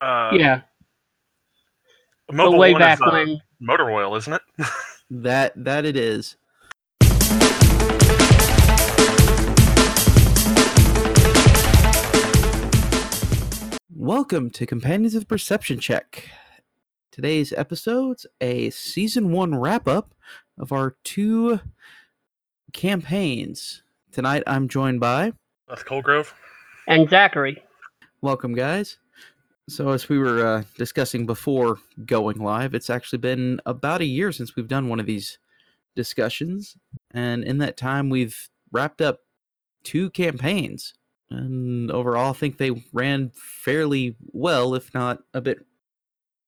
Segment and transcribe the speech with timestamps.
[0.00, 0.60] Uh, yeah,
[2.28, 3.42] but Mobile way One back is, uh, when.
[3.58, 4.42] motor oil, isn't it?
[5.10, 6.36] That that it is.
[13.90, 16.28] Welcome to Companions of the Perception Check.
[17.10, 20.14] Today's episode's a season one wrap up
[20.58, 21.58] of our two
[22.72, 23.82] campaigns.
[24.12, 25.32] Tonight I'm joined by
[25.68, 26.32] Seth Colgrove.
[26.86, 27.62] And Zachary.
[28.20, 28.98] Welcome, guys.
[29.68, 34.32] So, as we were uh, discussing before going live, it's actually been about a year
[34.32, 35.38] since we've done one of these
[35.94, 36.76] discussions.
[37.10, 39.20] And in that time, we've wrapped up
[39.84, 40.94] two campaigns.
[41.30, 45.58] And overall, I think they ran fairly well, if not a bit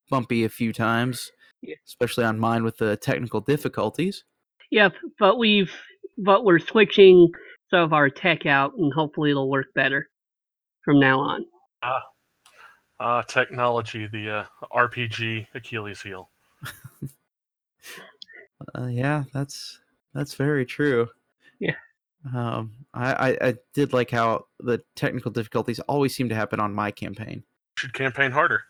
[0.08, 1.30] bumpy a few times,
[1.60, 1.74] Yeah.
[1.86, 4.24] especially on mine with the technical difficulties.
[4.70, 5.72] Yep, but we've
[6.16, 7.28] but we're switching
[7.70, 10.08] some of our tech out, and hopefully it'll work better
[10.84, 11.44] from now on.
[11.82, 12.00] Uh,
[13.26, 16.30] technology, the uh, RPG Achilles heel.
[18.74, 19.80] Uh, yeah, that's
[20.12, 21.08] that's very true.
[21.58, 21.76] Yeah.
[22.34, 26.74] Um, I, I I did like how the technical difficulties always seem to happen on
[26.74, 27.42] my campaign.
[27.78, 28.64] Should campaign harder.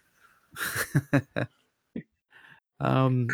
[2.81, 3.27] um,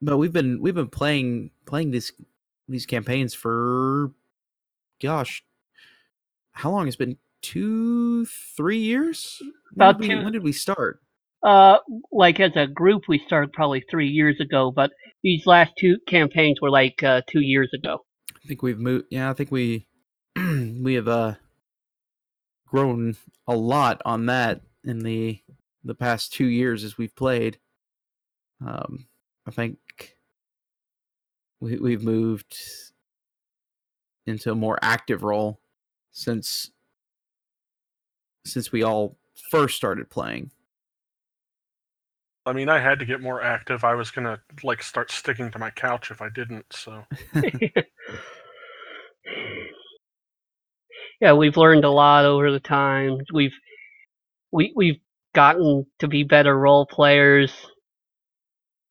[0.00, 2.12] but we've been we've been playing playing these
[2.68, 4.12] these campaigns for,
[5.00, 5.44] gosh,
[6.52, 6.86] how long?
[6.86, 7.18] It's been
[7.50, 9.40] two three years.
[9.74, 11.00] When About we- two- When did we start?
[11.42, 11.78] Uh,
[12.10, 14.90] like as a group, we started probably three years ago, but
[15.22, 18.04] these last two campaigns were like uh, two years ago.
[18.34, 19.06] I think we've moved.
[19.10, 19.86] Yeah, I think we
[20.36, 21.34] we have uh
[22.66, 23.16] grown
[23.46, 25.40] a lot on that in the
[25.84, 27.58] the past two years as we've played.
[28.64, 29.06] Um,
[29.46, 29.78] I think
[31.60, 32.56] we we've moved
[34.26, 35.60] into a more active role
[36.10, 36.72] since
[38.46, 39.16] since we all
[39.50, 40.50] first started playing.
[42.46, 43.84] I mean, I had to get more active.
[43.84, 46.66] I was gonna like start sticking to my couch if I didn't.
[46.72, 47.04] So
[51.20, 53.18] yeah, we've learned a lot over the time.
[53.32, 53.54] We've
[54.52, 55.00] we we've
[55.34, 57.52] gotten to be better role players,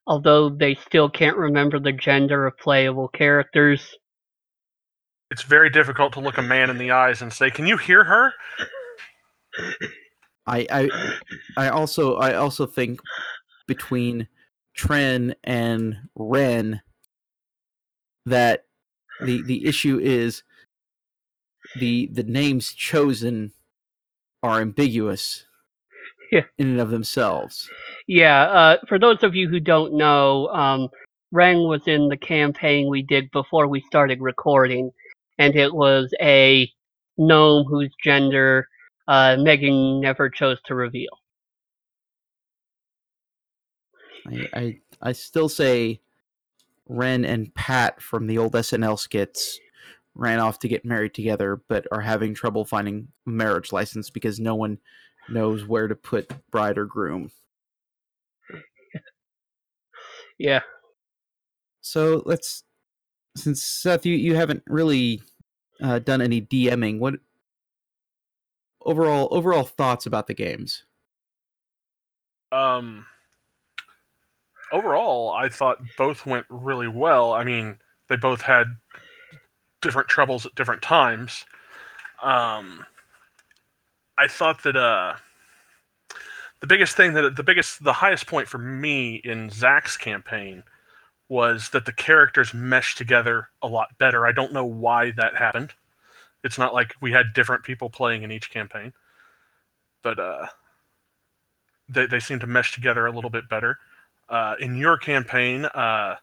[0.08, 3.96] although they still can't remember the gender of playable characters.
[5.32, 8.04] it's very difficult to look a man in the eyes and say, "Can you hear
[8.04, 8.34] her?"
[10.48, 10.90] I I
[11.58, 13.00] I also I also think
[13.68, 14.28] between
[14.78, 16.82] Tren and Ren
[18.26, 18.66] that
[19.24, 20.44] the the issue is
[21.80, 23.52] the the names chosen
[24.44, 25.46] are ambiguous
[26.32, 26.44] Yeah.
[26.58, 27.70] in and of themselves.
[28.08, 30.90] Yeah, uh, for those of you who don't know, um,
[31.32, 34.92] Ren was in the campaign we did before we started recording,
[35.40, 36.72] and it was a
[37.18, 38.68] gnome whose gender
[39.08, 41.12] Megan never chose to reveal.
[44.28, 46.00] I, I I still say
[46.88, 49.60] Ren and Pat from the old SNL skits
[50.16, 54.40] ran off to get married together, but are having trouble finding a marriage license because
[54.40, 54.80] no one
[55.30, 57.32] knows where to put bride or groom.
[60.38, 60.62] Yeah.
[61.80, 62.64] So let's,
[63.38, 65.22] since Seth, you, you haven't really
[65.82, 67.00] uh, done any DMing.
[67.00, 67.14] What
[68.86, 70.84] overall overall thoughts about the games?
[72.52, 73.06] Um,
[74.72, 77.34] overall, I thought both went really well.
[77.34, 78.68] I mean, they both had
[79.82, 81.46] different troubles at different times.
[82.22, 82.86] Um,
[84.18, 85.16] I thought that uh,
[86.62, 90.64] the biggest thing that the biggest, the highest point for me in Zach's campaign
[91.28, 94.26] was that the characters meshed together a lot better.
[94.26, 95.74] I don't know why that happened.
[96.46, 98.94] It's not like we had different people playing in each campaign,
[100.04, 100.46] but uh,
[101.90, 103.80] they they seem to mesh together a little bit better.
[104.30, 106.16] Uh, in your campaign, uh,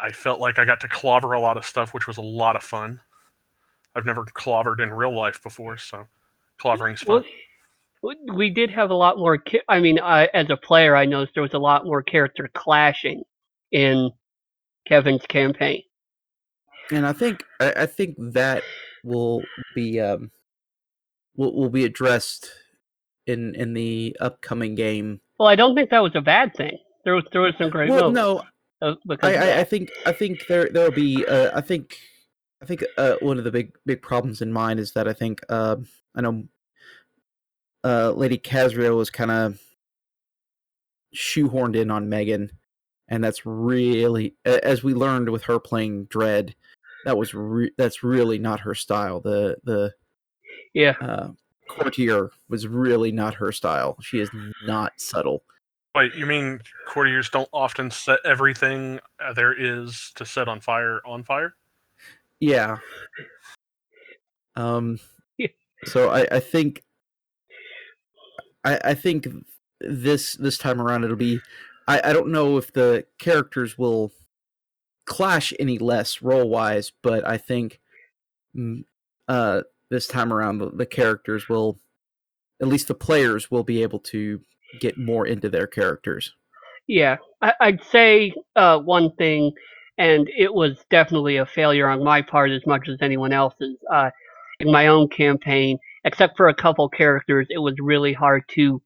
[0.00, 2.56] I felt like I got to clobber a lot of stuff, which was a lot
[2.56, 3.00] of fun.
[3.94, 6.06] I've never clobbered in real life before, so
[6.58, 7.22] clobbering's fun.
[8.02, 9.42] Well, we did have a lot more.
[9.68, 13.22] I mean, I, as a player, I noticed there was a lot more character clashing
[13.72, 14.10] in
[14.86, 15.82] Kevin's campaign.
[16.90, 18.62] And I think I, I think that
[19.02, 19.42] will
[19.74, 20.30] be um
[21.36, 22.50] will will be addressed
[23.26, 25.20] in in the upcoming game.
[25.38, 26.78] Well, I don't think that was a bad thing.
[27.04, 28.42] There was there was some great Well, no,
[28.80, 31.98] uh, I, I, I think I think there there will be uh, I think
[32.62, 35.40] I think uh, one of the big big problems in mind is that I think
[35.48, 35.76] uh,
[36.14, 36.44] I know
[37.84, 39.60] uh, Lady Casriel was kind of
[41.14, 42.50] shoehorned in on Megan,
[43.08, 46.54] and that's really as we learned with her playing Dread,
[47.04, 49.20] that was re- that's really not her style.
[49.20, 49.92] The the
[50.74, 51.28] yeah, uh,
[51.68, 53.96] Courtier was really not her style.
[54.02, 54.30] She is
[54.66, 55.42] not subtle.
[55.94, 61.00] Wait, you mean courtiers don't often set everything uh, there is to set on fire
[61.06, 61.54] on fire?
[62.40, 62.78] Yeah.
[64.56, 64.98] Um.
[65.84, 66.82] So I, I think.
[68.64, 69.26] I, I think
[69.80, 71.40] this this time around it'll be.
[71.88, 74.12] I, I don't know if the characters will
[75.04, 77.80] clash any less role wise, but I think
[78.56, 78.84] mm,
[79.28, 81.80] uh, this time around the, the characters will,
[82.60, 84.40] at least the players will be able to
[84.80, 86.34] get more into their characters.
[86.86, 89.52] Yeah, I, I'd say uh, one thing,
[89.98, 93.76] and it was definitely a failure on my part as much as anyone else's.
[93.90, 94.10] Uh,
[94.60, 98.80] in my own campaign, except for a couple characters, it was really hard to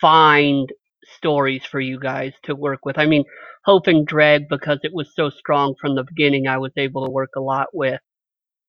[0.00, 0.72] find
[1.16, 2.98] stories for you guys to work with.
[2.98, 3.24] I mean,
[3.64, 7.10] Hope and Dread, because it was so strong from the beginning, I was able to
[7.10, 8.00] work a lot with.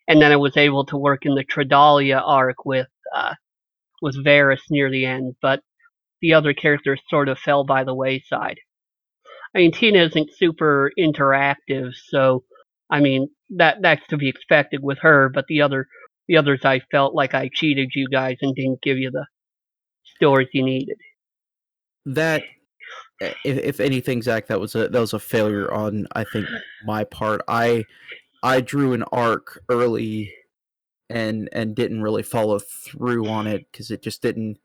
[0.08, 3.36] And then I was able to work in the Tredalia arc with uh,
[4.02, 5.62] with Varys near the end, but
[6.22, 8.58] the other characters sort of fell by the wayside.
[9.56, 12.44] I mean, Tina isn't super interactive, so
[12.90, 15.30] I mean that that's to be expected with her.
[15.30, 15.88] But the other
[16.28, 19.28] the others, I felt like I cheated you guys and didn't give you the
[20.04, 20.98] stories you needed.
[22.06, 22.44] That,
[23.22, 26.48] eh, if, if anything, Zach, that was a that was a failure on I think
[26.86, 27.42] my part.
[27.48, 27.86] I
[28.44, 30.34] I drew an arc early,
[31.10, 34.58] and and didn't really follow through on it because it just didn't.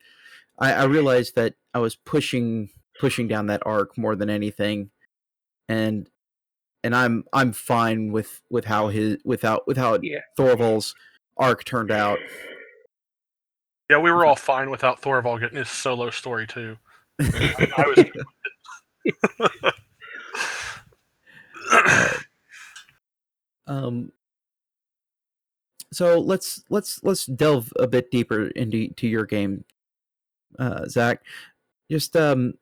[0.59, 2.69] I, I realized that I was pushing
[2.99, 4.89] pushing down that arc more than anything,
[5.69, 6.09] and
[6.83, 10.19] and I'm I'm fine with with how his without with how Yeah.
[10.37, 10.95] Thorval's
[11.37, 12.19] arc turned out.
[13.89, 16.77] Yeah, we were all fine without Thorval getting his solo story too.
[17.19, 18.05] I was.
[23.67, 24.11] Um,
[25.91, 29.65] so let's let's let's delve a bit deeper into to your game,
[30.59, 31.21] uh, Zach.
[31.91, 32.53] Just um,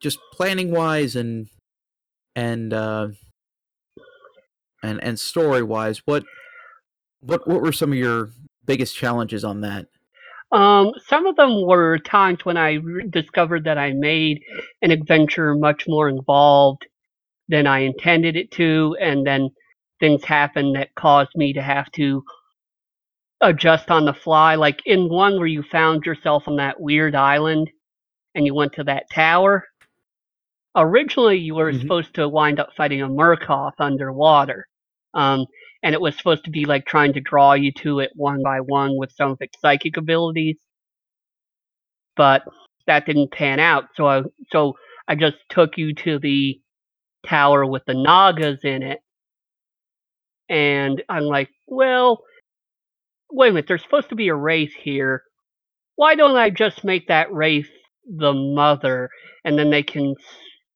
[0.00, 1.48] just planning wise and
[2.34, 3.08] and uh,
[4.82, 6.24] and and story wise, what
[7.20, 8.30] what what were some of your
[8.66, 9.86] biggest challenges on that?
[10.52, 14.42] Um, some of them were times when I re- discovered that I made
[14.82, 16.86] an adventure much more involved
[17.48, 19.50] than I intended it to, and then
[20.00, 22.24] things happened that caused me to have to
[23.42, 24.54] adjust on the fly.
[24.56, 27.70] Like in one where you found yourself on that weird island
[28.34, 29.66] and you went to that tower.
[30.76, 31.80] Originally, you were Mhm.
[31.80, 34.66] supposed to wind up fighting a Morkoth underwater.
[35.14, 35.46] Um,
[35.82, 38.60] and it was supposed to be like trying to draw you to it one by
[38.60, 40.58] one with some of its psychic abilities.
[42.16, 42.44] But
[42.86, 44.22] that didn't pan out, so I
[44.52, 44.74] so
[45.08, 46.60] I just took you to the
[47.26, 49.00] tower with the Nagas in it,
[50.50, 52.24] and I'm like, well,
[53.32, 55.24] wait a minute, there's supposed to be a race here.
[55.96, 57.68] Why don't I just make that race
[58.06, 59.10] the mother,
[59.44, 60.16] and then they can,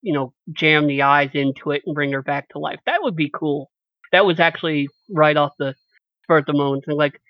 [0.03, 2.81] you know, jam the eyes into it and bring her back to life?
[2.87, 3.72] That would be cool.
[4.12, 5.75] That was actually right off the
[6.23, 6.85] spur of the moment.
[6.87, 7.20] And like,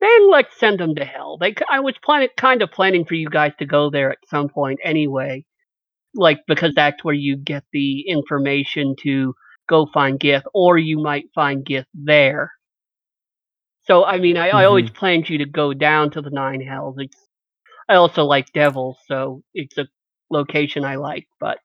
[0.00, 1.38] then let's send them to hell.
[1.38, 4.48] They, I was planning, kind of planning for you guys to go there at some
[4.48, 5.44] point anyway,
[6.14, 9.34] like because that's where you get the information to
[9.68, 12.52] go find Gith, or you might find Gith there.
[13.84, 14.98] So I mean, I, I always mm-hmm.
[14.98, 16.96] planned you to go down to the Nine Hells.
[16.98, 17.16] It's,
[17.88, 19.88] I also like Devils, so it's a
[20.30, 21.26] location I like.
[21.40, 21.58] But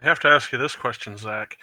[0.00, 1.56] I have to ask you this question, Zach.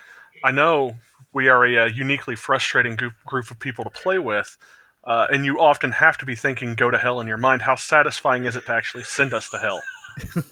[0.43, 0.95] I know
[1.33, 4.57] we are a, uh uniquely frustrating group, group of people to play with,
[5.05, 7.61] uh, and you often have to be thinking "go to hell" in your mind.
[7.61, 9.81] How satisfying is it to actually send us to hell?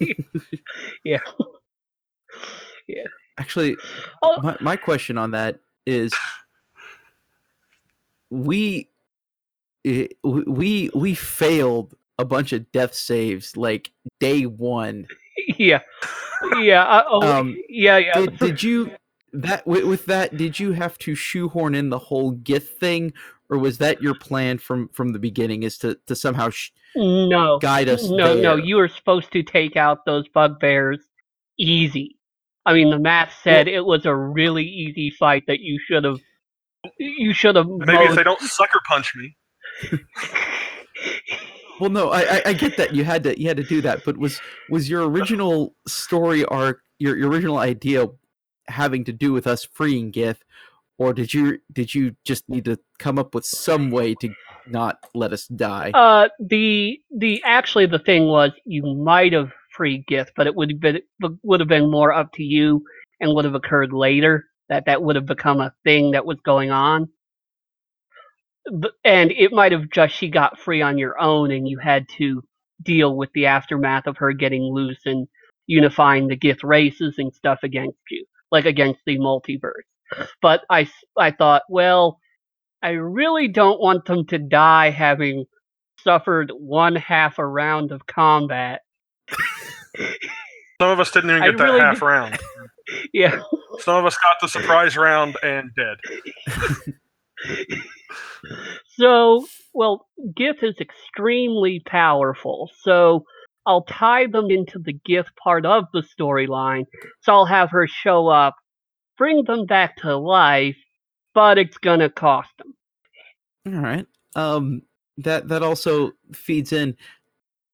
[1.04, 1.18] yeah,
[2.86, 3.04] Yeah.
[3.38, 3.76] Actually,
[4.22, 4.40] Oh.
[4.42, 6.14] my, my question on that is
[8.30, 8.88] we
[10.24, 13.90] we we failed a bunch of death saves like
[14.20, 15.06] day one
[15.58, 15.80] yeah,
[16.58, 16.82] yeah.
[16.84, 18.20] Uh, oh, Um, yeah, yeah.
[18.20, 18.90] did, did you
[19.42, 23.12] that with, with that did you have to shoehorn in the whole Gith thing
[23.48, 27.58] or was that your plan from from the beginning is to to somehow sh- no,
[27.58, 28.56] guide us no, no.
[28.56, 31.00] You were supposed to take out those bugbears
[31.58, 32.16] easy.
[32.64, 36.18] I mean, the math said it was a really easy fight that you should have.
[36.98, 37.68] You should have.
[37.68, 39.36] Maybe if they don't sucker punch me.
[41.80, 44.02] well no I, I i get that you had to you had to do that
[44.04, 44.40] but was
[44.70, 48.06] was your original story arc your, your original idea
[48.68, 50.38] having to do with us freeing gith
[50.98, 54.28] or did you did you just need to come up with some way to
[54.66, 60.06] not let us die Uh, the the actually the thing was you might have freed
[60.06, 60.82] Gith, but it would
[61.42, 62.82] would have been more up to you
[63.20, 64.46] and would have occurred later.
[64.68, 67.08] That that would have become a thing that was going on.
[69.04, 72.42] and it might have just she got free on your own, and you had to
[72.82, 75.28] deal with the aftermath of her getting loose and
[75.66, 79.84] unifying the Gith races and stuff against you, like against the multiverse.
[80.40, 80.88] But I,
[81.18, 82.18] I thought, well,
[82.82, 85.46] I really don't want them to die having
[85.98, 88.82] suffered one half a round of combat.
[90.80, 92.38] Some of us didn't even I get that really half did- round.
[93.12, 93.40] Yeah,
[93.80, 95.96] Some of us got the surprise round and dead.
[98.98, 100.06] So, well,
[100.38, 102.70] Gith is extremely powerful.
[102.80, 103.24] So,
[103.66, 106.84] I'll tie them into the Gith part of the storyline.
[107.20, 108.54] So, I'll have her show up,
[109.18, 110.76] bring them back to life,
[111.34, 112.74] but it's gonna cost them.
[113.74, 114.06] All right.
[114.34, 114.82] Um,
[115.18, 116.96] that that also feeds in.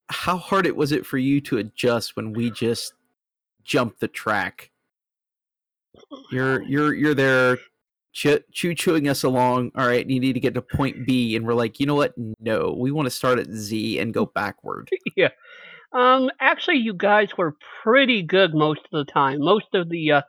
[0.08, 2.92] How hard it was it for you to adjust when we just
[3.64, 4.70] jumped the track?
[6.30, 7.58] You're you're you're there,
[8.12, 9.72] choo chewing us along.
[9.74, 12.14] All right, you need to get to point B, and we're like, you know what?
[12.40, 14.88] No, we want to start at Z and go backward.
[15.94, 19.40] Um, actually, you guys were pretty good most of the time.
[19.40, 20.22] Most of the, uh,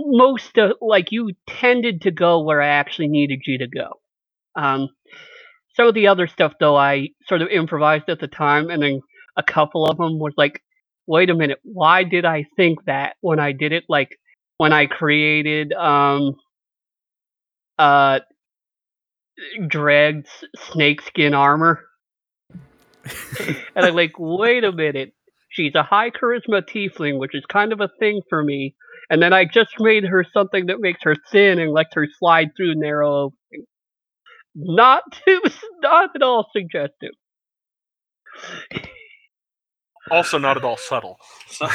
[0.00, 4.00] most of, like, you tended to go where I actually needed you to go.
[4.56, 4.88] Um,
[5.74, 9.00] some of the other stuff, though, I sort of improvised at the time, and then
[9.36, 10.62] a couple of them was like,
[11.06, 13.84] wait a minute, why did I think that when I did it?
[13.88, 14.16] Like,
[14.58, 16.36] when I created, um,
[17.78, 18.20] uh,
[19.68, 21.87] Dreg's snakeskin armor.
[23.76, 25.12] and I'm like, wait a minute.
[25.50, 28.74] She's a high charisma tiefling, which is kind of a thing for me.
[29.10, 32.48] And then I just made her something that makes her thin and lets her slide
[32.56, 33.66] through narrow openings.
[34.54, 35.40] Not too,
[35.80, 37.12] not at all suggestive.
[40.10, 41.18] Also, not at all subtle.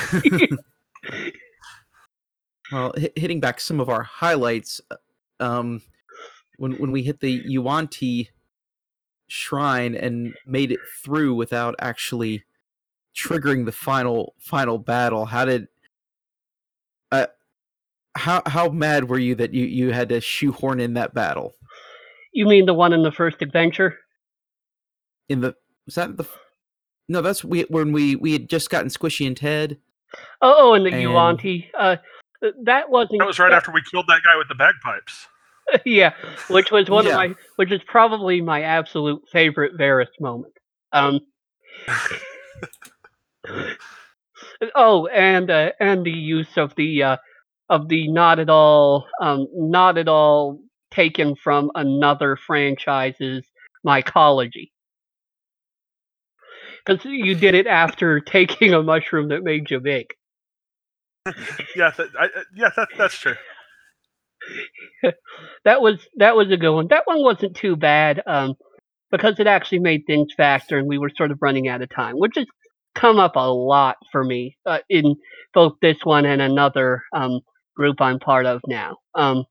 [2.71, 4.95] Well, hi hitting back some of our highlights, uh,
[5.39, 5.83] um,
[6.57, 8.29] when when we hit the Yuan-Ti
[9.33, 12.43] shrine and made it through without actually
[13.15, 15.67] triggering the final final battle, how did
[17.11, 17.25] uh,
[18.15, 21.53] how how mad were you that you you had to shoehorn in that battle
[22.31, 23.97] You mean the one in the first adventure?
[25.29, 26.37] in the was that the f-
[27.09, 29.77] no that's we when we we had just gotten Squishy and Ted
[30.41, 31.71] Oh, oh and the And- Yuan-Ti.
[31.77, 31.95] Uh,
[32.65, 33.17] that wasn't.
[33.19, 35.27] that was right after we killed that guy with the bagpipes.
[35.85, 36.13] yeah,
[36.49, 37.11] which was one Yeah.
[37.11, 40.53] of my, which is probably my absolute favorite Varys moment.
[40.91, 41.19] Um,
[44.75, 47.17] oh, and uh, and the use of the uh,
[47.69, 50.59] of the not at all, um, not at all
[50.91, 53.45] taken from another franchise's
[53.85, 54.71] mycology.
[56.85, 60.07] Because you did it after taking a mushroom that made you big.
[61.75, 63.35] Yeah, that, I, I- yeah, that, that's true.
[65.65, 66.87] that was that was a good one.
[66.89, 68.55] That one wasn't too bad um,
[69.11, 72.15] because it actually made things faster, and we were sort of running out of time,
[72.15, 72.47] which has
[72.95, 75.15] come up a lot for me uh, in
[75.53, 77.39] both this one and another um,
[77.75, 78.97] group I'm part of now.
[79.15, 79.45] Um,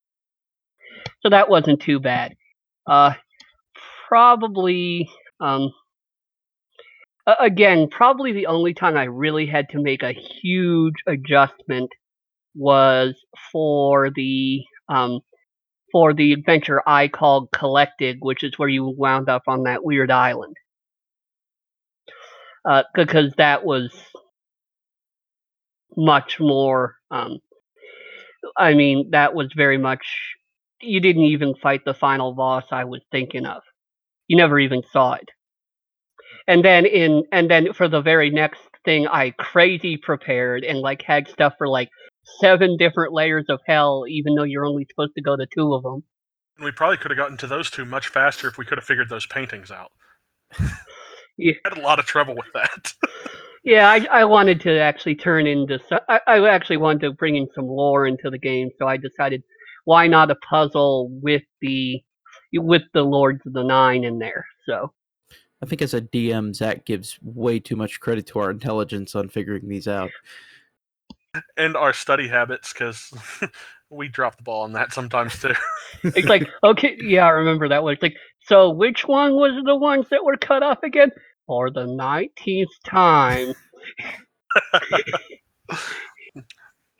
[1.22, 2.34] so that wasn't too bad.
[2.86, 3.14] Uh,
[4.08, 5.08] probably
[5.40, 5.72] um,
[7.40, 11.90] again, probably the only time I really had to make a huge adjustment
[12.54, 13.14] was
[13.50, 15.20] for the um,
[15.92, 20.10] for the adventure I called Collected, which is where you wound up on that weird
[20.10, 20.56] island.
[22.64, 23.92] Uh, because that was
[25.96, 26.96] much more.
[27.10, 27.38] Um,
[28.56, 30.06] I mean, that was very much.
[30.80, 33.62] You didn't even fight the final boss I was thinking of.
[34.28, 35.28] You never even saw it.
[36.48, 41.02] And then in and then for the very next thing, I crazy prepared and like
[41.02, 41.88] had stuff for like
[42.40, 45.82] seven different layers of hell, even though you're only supposed to go to two of
[45.82, 46.02] them.
[46.56, 48.84] And we probably could have gotten to those two much faster if we could have
[48.84, 49.92] figured those paintings out.
[51.38, 51.54] Yeah.
[51.64, 52.92] I had a lot of trouble with that.
[53.64, 55.78] Yeah, I, I wanted to actually turn into.
[55.88, 58.96] so- I, I actually wanted to bring in some lore into the game, so I
[58.96, 59.44] decided
[59.84, 62.02] why not a puzzle with the
[62.54, 64.44] with the Lords of the Nine in there.
[64.66, 64.92] So
[65.62, 69.28] I think as a DM Zach gives way too much credit to our intelligence on
[69.28, 70.10] figuring these out
[71.56, 73.12] and our study habits, because
[73.90, 75.54] we drop the ball on that sometimes too.
[76.02, 77.94] it's like, okay, yeah, I remember that one.
[77.94, 81.10] It's like, so which one was the ones that were cut off again?
[81.46, 83.54] For the nineteenth time.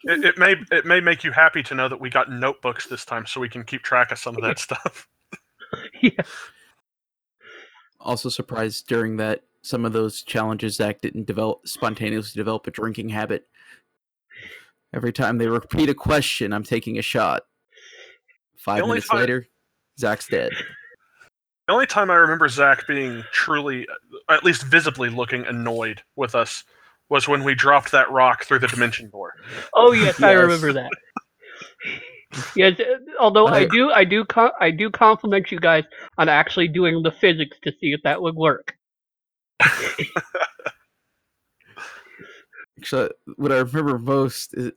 [0.05, 3.05] It, it may it may make you happy to know that we got notebooks this
[3.05, 5.07] time, so we can keep track of some of that stuff.
[6.03, 6.23] yeah,
[8.01, 13.11] also surprised during that some of those challenges Zach didn't develop spontaneously develop a drinking
[13.11, 13.47] habit.
[14.95, 17.43] Every time they repeat a question, I'm taking a shot.
[18.59, 19.47] Five minutes time- later,
[19.99, 20.53] Zach's dead.
[21.69, 23.87] The only time I remember Zach being truly,
[24.29, 26.65] at least visibly looking annoyed with us
[27.09, 29.35] was when we dropped that rock through the dimension door.
[29.73, 30.91] Oh yes, I remember that.
[32.57, 32.81] yes,
[33.21, 34.25] although I I- do, I do,
[34.61, 35.85] I do compliment you guys
[36.19, 38.75] on actually doing the physics to see if that would work.
[42.83, 44.73] Actually, what I remember most is,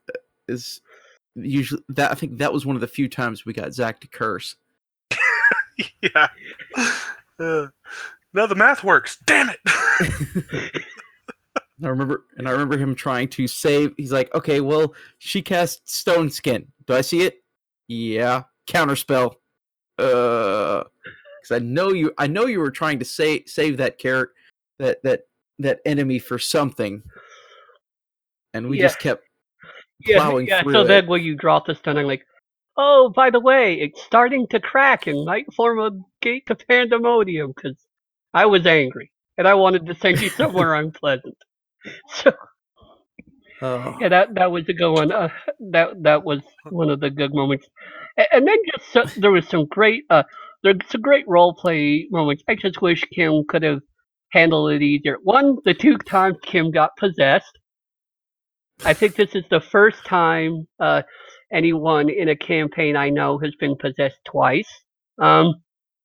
[0.48, 0.82] is
[1.34, 4.08] usually that I think that was one of the few times we got Zach to
[4.08, 4.56] curse.
[6.02, 6.28] yeah.
[7.40, 7.68] Uh,
[8.34, 9.18] no, the math works.
[9.26, 9.60] Damn it.
[11.84, 13.94] I remember, and I remember him trying to save.
[13.98, 16.68] He's like, "Okay, well, she cast Stone Skin.
[16.86, 17.44] Do I see it?
[17.88, 18.44] Yeah.
[18.68, 19.36] Counterspell.
[19.98, 20.84] Uh,
[21.42, 22.14] because I know you.
[22.18, 24.30] I know you were trying to save save that carrot,
[24.80, 25.24] that that
[25.60, 27.04] that enemy for something,
[28.56, 28.80] and we Yeah.
[28.80, 29.24] just kept
[30.06, 30.64] Yeah, plowing yeah.
[30.64, 30.86] through So it.
[30.86, 32.26] then when you drop the stun, I'm like,
[32.78, 37.54] oh, by the way, it's starting to crack and might form a gate to pandemonium
[37.56, 37.78] because
[38.34, 41.38] I was angry and I wanted to send you somewhere unpleasant.
[42.24, 42.34] So
[43.62, 43.96] Oh.
[44.00, 45.12] yeah, that that was a good one.
[45.12, 45.30] Uh,
[45.72, 47.68] that that was one of the good moments.
[48.18, 50.24] A- And then just so, there was some great uh
[50.64, 52.44] there's some great role play moments.
[52.50, 53.82] I just wish Kim could have
[54.34, 55.18] handled it easier.
[55.24, 57.60] One, the two times Kim got possessed.
[58.84, 61.04] I think this is the first time uh
[61.52, 64.68] anyone in a campaign I know has been possessed twice.
[65.20, 65.56] Um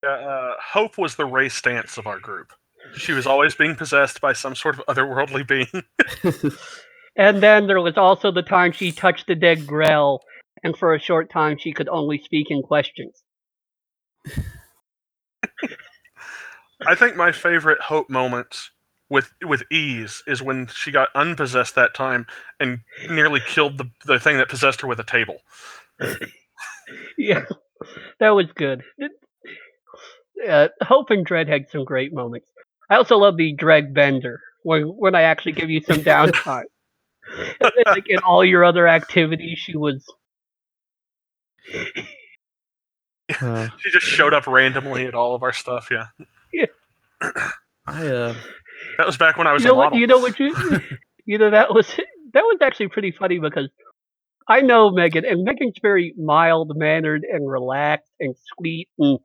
[0.07, 2.53] Uh, Hope was the race stance of our group.
[2.97, 5.83] She was always being possessed by some sort of otherworldly being.
[7.17, 10.23] and then there was also the time she touched the dead Grell
[10.63, 13.23] and for a short time she could only speak in questions.
[16.87, 18.71] I think my favorite Hope moments
[19.11, 22.27] with with ease is when she got unpossessed that time
[22.59, 25.39] and nearly killed the the thing that possessed her with a table.
[27.17, 27.45] Yeah,
[28.19, 28.83] that was good.
[30.49, 32.49] Uh, Hope and Dread had some great moments.
[32.89, 36.65] I also love the Dread Bender when when I actually give you some downtime.
[37.61, 40.05] And then, like in all your other activities, she was
[43.41, 45.89] Uh, She just showed up randomly at all of our stuff.
[45.91, 46.07] Yeah.
[46.53, 46.67] Yeah,
[47.87, 48.35] I uh,
[48.99, 50.55] that was back when I was you know a what you know what you
[51.25, 51.89] you know that was
[52.33, 53.69] that was actually pretty funny because
[54.49, 59.19] I know Megan and Megan's very mild mannered and relaxed and sweet and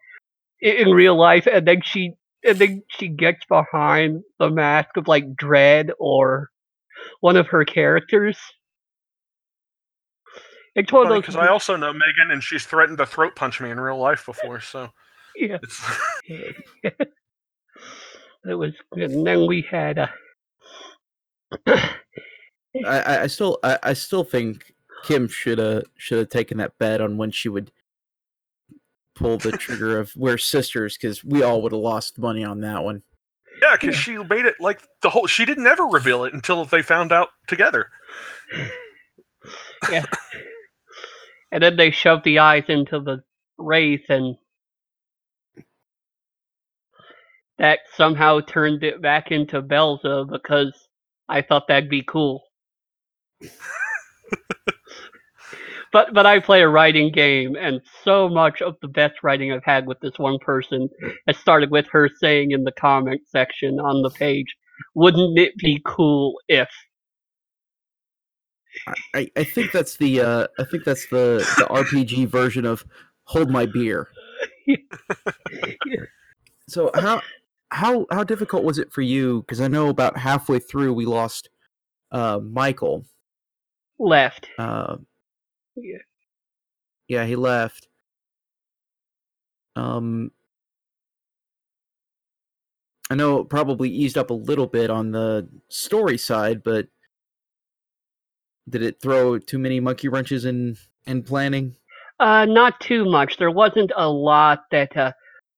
[0.61, 2.13] in, real life and then she
[2.45, 6.49] and then she gets behind the mask of like Dread or
[7.21, 8.37] one of her characters.
[10.75, 13.61] It's one of those because I also know Megan, and she's threatened to throat punch
[13.61, 14.59] me in real life before.
[14.59, 14.89] So
[15.35, 15.57] yeah,
[18.47, 19.11] it was good.
[19.11, 20.07] And then we had uh,
[21.67, 21.91] I,
[22.85, 27.01] I I still I, I still think Kim should have should have taken that bet
[27.01, 27.71] on when she would
[29.15, 32.83] pull the trigger of we're sisters because we all would have lost money on that
[32.83, 33.01] one.
[33.61, 35.27] yeah, because she made it like the whole.
[35.27, 37.89] She didn't ever reveal it until they found out together.
[39.89, 40.05] Yeah,
[41.51, 43.23] and then they shoved the eyes into the
[43.57, 44.35] wraith and
[47.57, 50.73] that somehow turned it back into Belza because
[51.29, 52.43] I thought that'd be cool.
[55.91, 59.63] but but I play a writing game and so much of the best writing I've
[59.63, 60.89] had with this one person
[61.27, 64.55] has started with her saying in the comment section on the page,
[64.93, 66.69] wouldn't it be cool if
[69.13, 72.85] I, I think that's the uh, I think that's the the RPG version of
[73.23, 74.09] hold my beer.
[76.67, 77.21] so how
[77.71, 79.41] how how difficult was it for you?
[79.41, 81.49] Because I know about halfway through we lost
[82.11, 83.05] uh, Michael.
[83.99, 84.47] left?
[84.57, 84.97] Uh,
[85.75, 85.97] Yeah.
[87.07, 87.87] yeah, he left.
[89.75, 90.31] Um,
[93.09, 96.87] I know it probably eased up a little bit on the story side, but
[98.69, 101.75] did it throw too many monkey wrenches in in planning?
[102.19, 103.37] Uh, not too much.
[103.37, 105.11] There wasn't a lot that uh,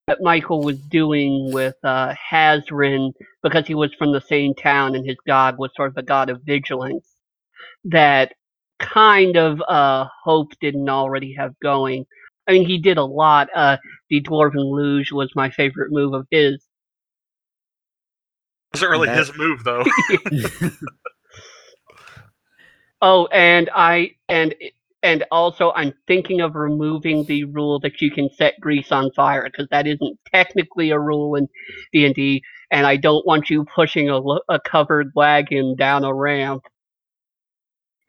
[0.08, 5.06] that Michael was doing with uh, Hazrin because he was from the same town and
[5.06, 7.06] his god was sort of a god of vigilance.
[7.84, 8.32] That
[8.78, 12.06] kind of uh, Hope didn't already have going.
[12.48, 13.48] I mean, he did a lot.
[13.54, 13.76] Uh,
[14.08, 16.64] the Dwarven Luge was my favorite move of his.
[18.72, 19.84] Wasn't really That- his move though.
[23.00, 24.54] Oh, and I and
[25.02, 29.44] and also I'm thinking of removing the rule that you can set grease on fire
[29.44, 31.48] because that isn't technically a rule in
[31.92, 36.04] D and D, and I don't want you pushing a, lo- a covered wagon down
[36.04, 36.64] a ramp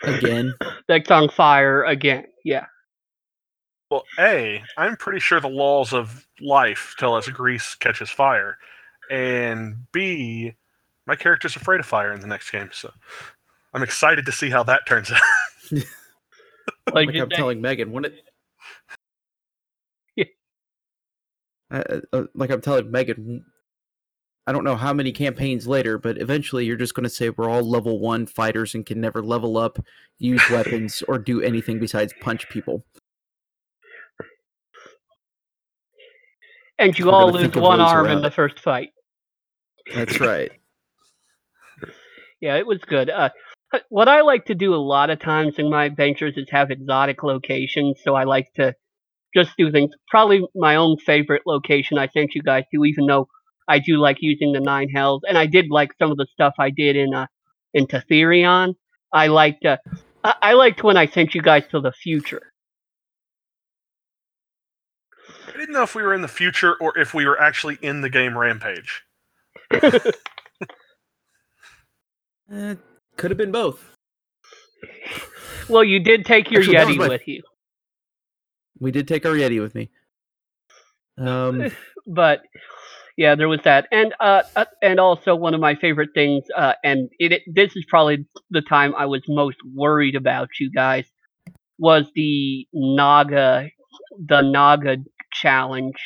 [0.03, 0.53] Again,
[0.87, 2.25] that's on fire again.
[2.43, 2.65] Yeah,
[3.91, 8.57] Well, A, I'm pretty sure the laws of life tell us grease catches fire.
[9.11, 10.53] And B,
[11.05, 12.91] my character's afraid of fire in the next game, so
[13.73, 15.21] I'm excited to see how that turns out.
[16.93, 18.15] Like like I'm say- telling Megan, when it.
[20.15, 20.25] Yeah.
[21.71, 23.45] Uh, uh, like I'm telling Megan,
[24.47, 27.49] I don't know how many campaigns later, but eventually you're just going to say we're
[27.49, 29.77] all level one fighters and can never level up,
[30.17, 32.83] use weapons, or do anything besides punch people.
[36.79, 38.89] and you We're all lose one arm in the first fight.
[39.93, 40.51] That's right.
[42.41, 43.09] Yeah, it was good.
[43.09, 43.31] Uh,
[43.89, 47.23] what I like to do a lot of times in my adventures is have exotic
[47.23, 47.99] locations.
[48.03, 48.73] So I like to
[49.35, 49.91] just do things.
[50.09, 53.27] Probably my own favorite location I sent you guys to, even though
[53.67, 56.53] I do like using the nine hells, and I did like some of the stuff
[56.57, 57.27] I did in uh
[57.73, 58.73] in Tetherion.
[59.13, 59.77] I liked uh,
[60.23, 62.51] I, I liked when I sent you guys to the future.
[65.47, 68.01] I didn't know if we were in the future or if we were actually in
[68.01, 69.03] the game Rampage.
[72.51, 72.75] Eh,
[73.19, 73.95] could have been both.
[75.67, 77.43] Well, you did take your Actually, that was Yeti my- with you,
[78.79, 79.89] We did take our Yeti with me.
[81.17, 81.69] Um,
[82.07, 82.41] but
[83.17, 86.73] yeah, there was that, and uh, uh, and also one of my favorite things, uh,
[86.83, 91.05] and it, it this is probably the time I was most worried about you guys,
[91.77, 93.69] was the Naga,
[94.17, 94.97] the Naga
[95.33, 95.97] challenge,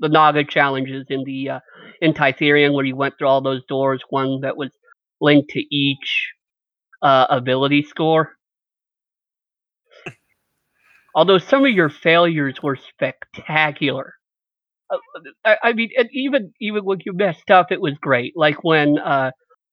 [0.00, 1.60] the Naga challenges in the uh,
[2.00, 4.70] in Tytherian where you went through all those doors, one that was
[5.22, 6.32] linked to each
[7.00, 8.36] uh, ability score.
[11.14, 14.14] Although some of your failures were spectacular.
[14.90, 14.98] Uh,
[15.44, 18.34] I, I mean, even even when you messed up, it was great.
[18.36, 19.30] Like when, uh,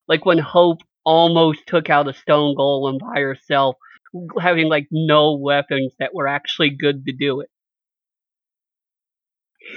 [0.08, 3.76] like when Hope almost took out a stone golem by herself,
[4.40, 7.50] having like no weapons that were actually good to do it.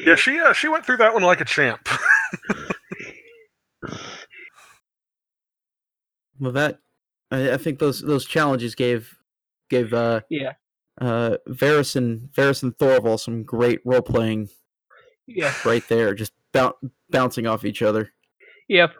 [0.05, 1.89] Yeah, she uh, she went through that one like a champ.
[6.43, 6.81] well, that
[7.31, 9.17] I, I think those those challenges gave
[9.71, 10.53] gave uh Yeah,
[11.01, 14.49] uh Varys and Varys and Thorval some great role playing
[15.27, 16.77] yeah, right there, just bou-
[17.11, 18.11] bouncing off each other.
[18.69, 18.93] yep.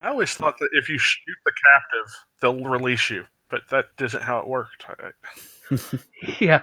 [0.00, 4.22] I always thought that if you shoot the captive, they'll release you, but that isn't
[4.22, 4.86] how it worked.
[4.88, 5.76] I-
[6.40, 6.62] Yeah.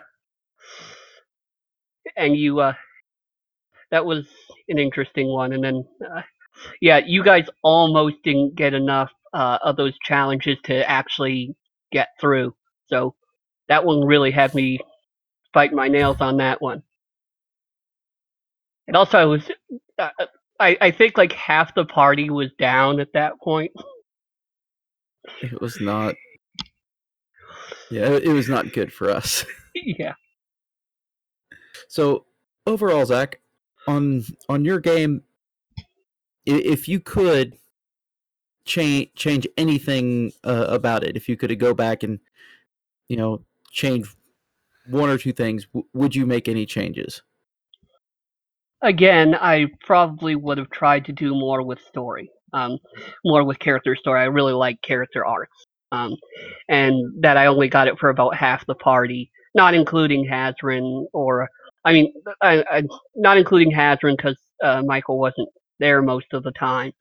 [2.16, 2.74] And you, uh,
[3.92, 4.26] that was
[4.70, 5.52] an interesting one.
[5.54, 6.22] And then, uh,
[6.82, 11.56] yeah, you guys almost didn't get enough uh, of those challenges to actually
[11.92, 12.56] get through.
[12.88, 13.16] So
[13.68, 14.80] that one really had me
[15.54, 16.84] biting my nails on that one.
[18.88, 19.42] And also, I was,
[20.00, 20.10] uh,
[20.60, 23.72] I, I think like half the party was down at that point.
[25.42, 26.16] It was not.
[27.92, 29.44] Yeah, it, it was not good for us.
[29.76, 30.14] yeah.
[31.90, 32.26] So
[32.66, 33.40] overall, Zach,
[33.88, 35.24] on on your game,
[36.46, 37.58] if you could
[38.66, 42.20] change change anything uh, about it, if you could go back and
[43.10, 44.08] you know change
[44.88, 47.22] one or two things, w- would you make any changes?
[48.86, 52.78] again, I probably would have tried to do more with story, um,
[53.26, 54.22] more with character story.
[54.22, 56.16] I really like character arcs, um,
[56.70, 61.50] and that I only got it for about half the party, not including Hazrin or,
[61.84, 62.84] I mean, I, I,
[63.16, 65.50] not including Hazrin because uh, Michael wasn't
[65.80, 66.94] there most of the time,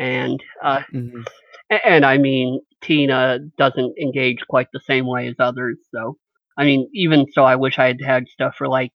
[0.00, 1.26] and uh, Mhm.
[1.84, 5.78] and I mean Tina doesn't engage quite the same way as others.
[5.94, 6.18] So
[6.58, 8.92] I mean, even so, I wish I had had stuff for like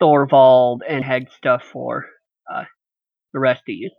[0.00, 2.06] Thorvald and had stuff for
[2.52, 2.64] uh,
[3.32, 3.90] the rest of you.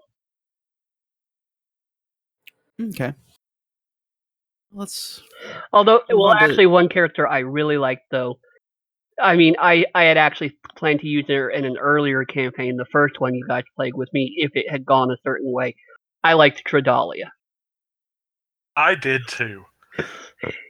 [2.82, 3.13] Okay.
[4.73, 5.21] Let's.
[5.73, 8.39] Although, well, actually, one character I really liked though.
[9.21, 12.86] I mean, I I had actually planned to use her in an earlier campaign, the
[12.91, 15.75] first one you guys played with me, if it had gone a certain way.
[16.26, 17.32] I liked Tredalia.
[18.76, 19.66] I did too.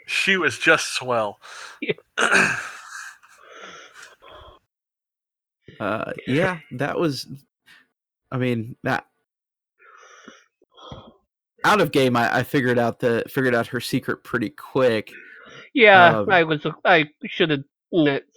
[0.06, 1.40] She was just swell.
[5.80, 7.28] Uh, yeah, that was.
[8.32, 9.06] I mean that.
[11.64, 15.12] Out of game, I, I figured out the figured out her secret pretty quick.
[15.74, 16.66] Yeah, Um, I was.
[16.86, 17.64] I should have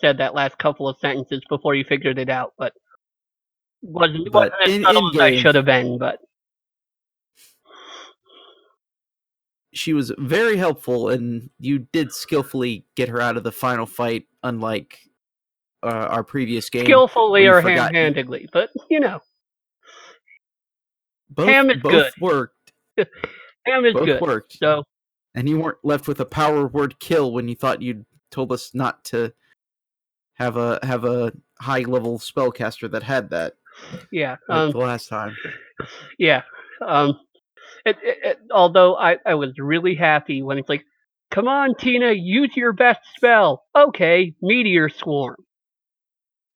[0.00, 2.72] said that last couple of sentences before you figured it out, but
[3.82, 5.98] wasn't, But wasn't as in- subtle as I in-game- should have been.
[5.98, 6.18] But
[9.78, 14.26] she was very helpful and you did skillfully get her out of the final fight
[14.42, 14.98] unlike
[15.82, 19.20] uh, our previous game skillfully or forgot- ham-handedly, but you know,
[21.30, 22.12] both, Ham is both good.
[22.20, 22.72] worked
[23.66, 24.20] ham is both good.
[24.20, 24.82] worked So
[25.34, 28.74] and you weren't left with a power word kill when you thought you'd told us
[28.74, 29.32] not to
[30.34, 33.54] have a have a high level spellcaster that had that
[34.10, 34.36] Yeah.
[34.48, 35.36] like Um, the last time.
[36.18, 36.42] yeah.
[36.86, 37.20] Um,
[37.84, 40.84] it, it, it, although I, I was really happy when it's like,
[41.30, 43.64] come on, Tina, use your best spell.
[43.76, 45.36] Okay, Meteor Swarm.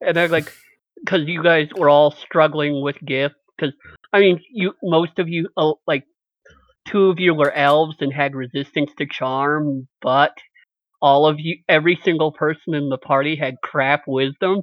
[0.01, 0.53] And I'm like,
[1.05, 3.33] because you guys were all struggling with Gith.
[3.59, 3.75] Because
[4.13, 6.05] I mean, you most of you, uh, like,
[6.89, 10.33] two of you were elves and had resistance to charm, but
[11.01, 14.63] all of you, every single person in the party had crap wisdom.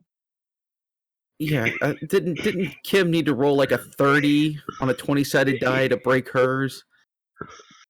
[1.39, 5.60] Yeah, uh, didn't didn't Kim need to roll like a thirty on a twenty sided
[5.62, 6.84] die to break hers?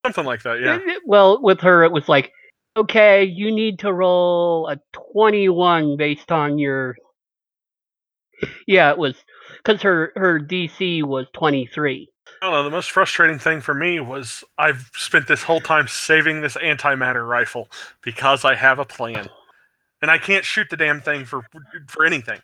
[0.05, 0.75] Something like that, yeah.
[0.75, 2.31] It- it- well, with her, it was like,
[2.77, 4.79] okay, you need to roll a
[5.11, 6.95] 21 based on your.
[8.67, 9.15] Yeah, it was
[9.57, 12.07] because her her DC was 23.
[12.41, 12.63] I don't know.
[12.63, 17.27] The most frustrating thing for me was I've spent this whole time saving this antimatter
[17.27, 17.67] rifle
[18.01, 19.27] because I have a plan,
[20.01, 21.41] and I can't shoot the damn thing for
[21.87, 22.39] for anything.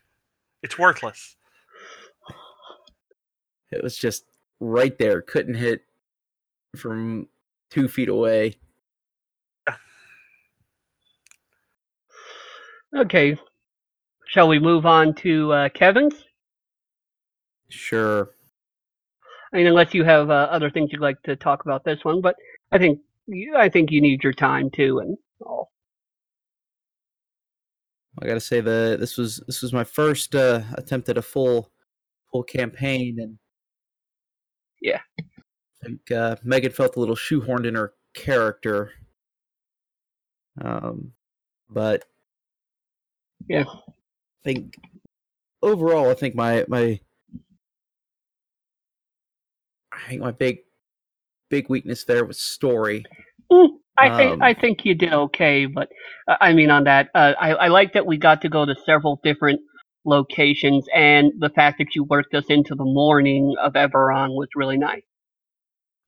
[0.66, 1.36] It's worthless.
[3.72, 4.26] It was just
[4.60, 5.84] right there, couldn't hit
[6.76, 7.28] from
[7.70, 8.56] two feet away.
[12.96, 13.38] Okay,
[14.28, 16.16] shall we move on to uh, Kevin's?
[17.70, 18.30] Sure.
[19.54, 22.22] I mean, unless you have uh, other things you'd like to talk about this one,
[22.22, 22.36] but
[22.72, 25.72] I think you- I think you need your time too, and all.
[28.22, 31.72] I gotta say the this was this was my first uh, attempt at a full
[32.32, 33.38] full campaign, and
[34.82, 35.02] Yeah.
[35.20, 38.92] I think uh, Megan felt a little shoehorned in her character.
[40.62, 41.12] Um,
[41.70, 42.06] but
[43.50, 43.66] Yeah.
[43.68, 43.82] I
[44.44, 44.76] think
[45.62, 47.00] overall, I think my my
[49.92, 50.60] I think my big
[51.50, 53.06] big weakness there was story.
[53.98, 55.90] I think Um, I think you did okay, but
[56.28, 58.76] uh, I mean on that, uh, I I like that we got to go to
[58.86, 59.62] several different
[60.06, 64.78] locations, and the fact that you worked us into the morning of Eberron was really
[64.78, 65.04] nice.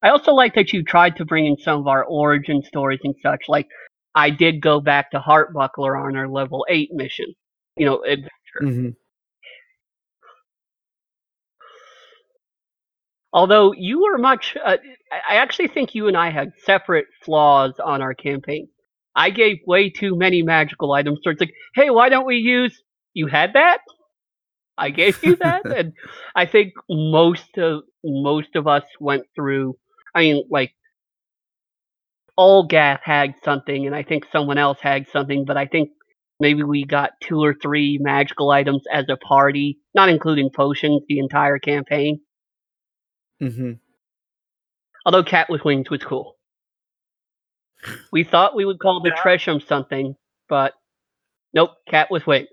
[0.04, 3.16] I also like that you tried to bring in some of our origin stories and
[3.22, 3.46] such.
[3.48, 3.68] Like
[4.16, 7.34] I did go back to Heartbuckler on our level eight mission.
[7.78, 8.20] You know, it,
[8.62, 8.96] Mhm.
[13.34, 14.78] Although you were much, uh,
[15.30, 18.68] I actually think you and I had separate flaws on our campaign.
[19.16, 22.82] I gave way too many magical items, so it's like, hey, why don't we use?
[23.14, 23.80] You had that.
[24.78, 25.94] I gave you that, and
[26.36, 29.76] I think most of most of us went through.
[30.14, 30.74] I mean, like,
[32.36, 35.90] all Olgath had something, and I think someone else had something, but I think
[36.40, 41.18] maybe we got two or three magical items as a party, not including potions, the
[41.18, 42.20] entire campaign.
[43.42, 43.80] Mhm.
[45.06, 46.38] Although Cat with Wings was cool.
[48.12, 49.22] We thought we would call the Yeah.
[49.22, 50.16] Tresham something,
[50.50, 50.74] but
[51.54, 52.50] nope, Cat with Wings.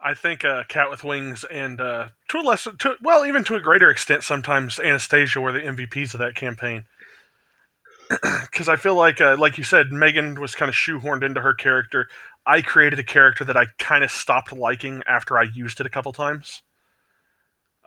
[0.00, 3.56] I think uh, Cat with Wings and uh, to a lesser, to, well, even to
[3.56, 6.86] a greater extent, sometimes Anastasia were the MVPs of that campaign.
[8.50, 11.54] Because I feel like, uh, like you said, Megan was kind of shoehorned into her
[11.54, 12.08] character.
[12.46, 15.90] I created a character that I kind of stopped liking after I used it a
[15.90, 16.62] couple times,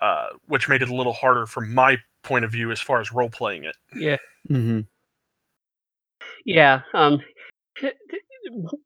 [0.04, 3.14] uh, which made it a little harder from my point of view as far as
[3.14, 3.78] role playing it.
[3.96, 4.18] Yeah,
[4.52, 4.88] Mhm.
[6.46, 6.82] yeah.
[6.94, 7.22] Um,
[7.78, 8.20] t- t-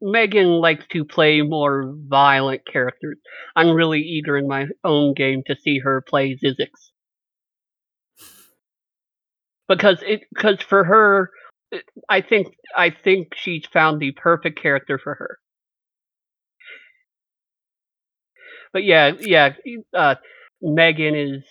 [0.01, 3.17] Megan likes to play more violent characters.
[3.55, 6.69] I'm really eager in my own game to see her play Zizix.
[9.69, 11.31] Because it, because for her,
[12.09, 15.39] I think I think she's found the perfect character for her.
[18.73, 19.53] But yeah, yeah,
[19.93, 20.15] uh,
[20.61, 21.43] Megan is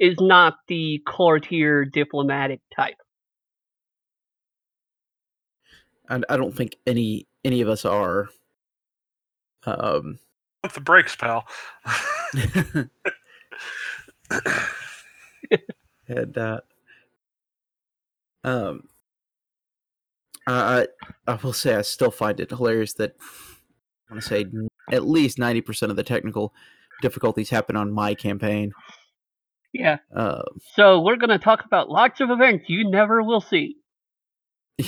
[0.00, 2.96] is not the courtier diplomatic type.
[6.08, 8.28] I, I don't think any any of us are.
[9.64, 10.18] Um,
[10.62, 11.46] Pump the brakes, pal.
[16.08, 16.60] and uh,
[18.44, 18.88] um,
[20.46, 20.86] I
[21.26, 23.14] I I will say I still find it hilarious that
[24.08, 24.46] I want to say
[24.90, 26.54] at least ninety percent of the technical
[27.02, 28.72] difficulties happen on my campaign.
[29.74, 29.98] Yeah.
[30.14, 30.42] Uh,
[30.74, 33.76] So we're gonna talk about lots of events you never will see.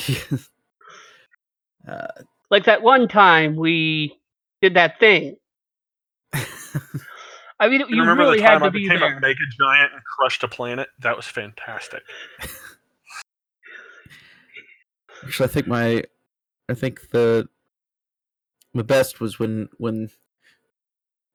[1.88, 2.07] uh,
[2.50, 4.18] Like that one time we
[4.62, 5.37] did that thing.
[7.61, 9.16] I mean, You you remember really the had time to I be became there.
[9.16, 10.88] a mega giant and crushed a planet?
[11.00, 12.03] That was fantastic.
[15.24, 16.03] Actually, I think my,
[16.68, 17.48] I think the,
[18.74, 20.11] the best was when when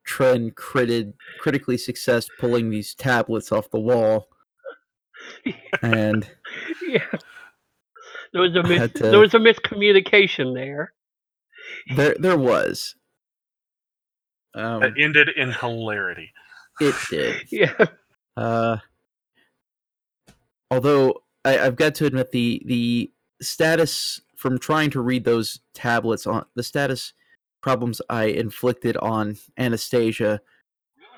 [0.09, 4.27] Tren critted critically success pulling these tablets off the wall,
[5.81, 6.27] and
[6.87, 7.05] yeah.
[8.33, 10.93] There was a I mis- to- there was a miscommunication there.
[11.95, 12.95] there there was,
[14.53, 16.31] Um, That ended in hilarity.
[16.81, 17.35] it did.
[17.51, 17.73] Yeah.
[18.37, 18.77] Uh,
[20.71, 26.25] although I, I've got to admit the the status from trying to read those tablets
[26.27, 27.13] on the status
[27.61, 30.39] problems I inflicted on Anastasia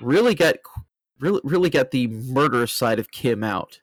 [0.00, 0.56] really got
[1.20, 3.80] really really got the murderous side of Kim out.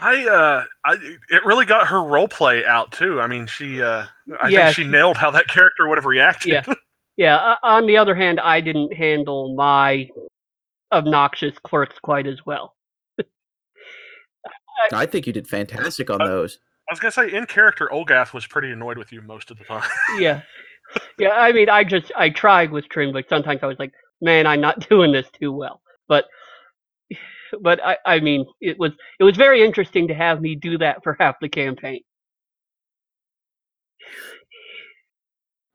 [0.00, 0.94] I uh, I
[1.30, 3.20] it really got her role play out too.
[3.20, 4.06] I mean, she uh,
[4.40, 6.52] I Yeah, think she she- nailed how that character would have reacted.
[6.52, 6.74] Yeah.
[7.16, 7.34] Yeah.
[7.34, 10.08] Uh, on the other hand, I didn't handle my
[10.92, 12.76] obnoxious quirks quite as well.
[14.92, 16.60] I think you did fantastic on Uh, those.
[16.88, 19.64] I was gonna say, in character, Olgath was pretty annoyed with you most of the
[19.64, 19.88] time.
[20.18, 20.42] Yeah.
[21.18, 21.30] Yeah.
[21.30, 24.60] I mean, I just I tried with Trim, but sometimes I was like, man, I'm
[24.60, 25.80] not doing this too well.
[26.08, 26.26] But
[27.60, 31.02] but I I mean, it was it was very interesting to have me do that
[31.02, 32.00] for half the campaign.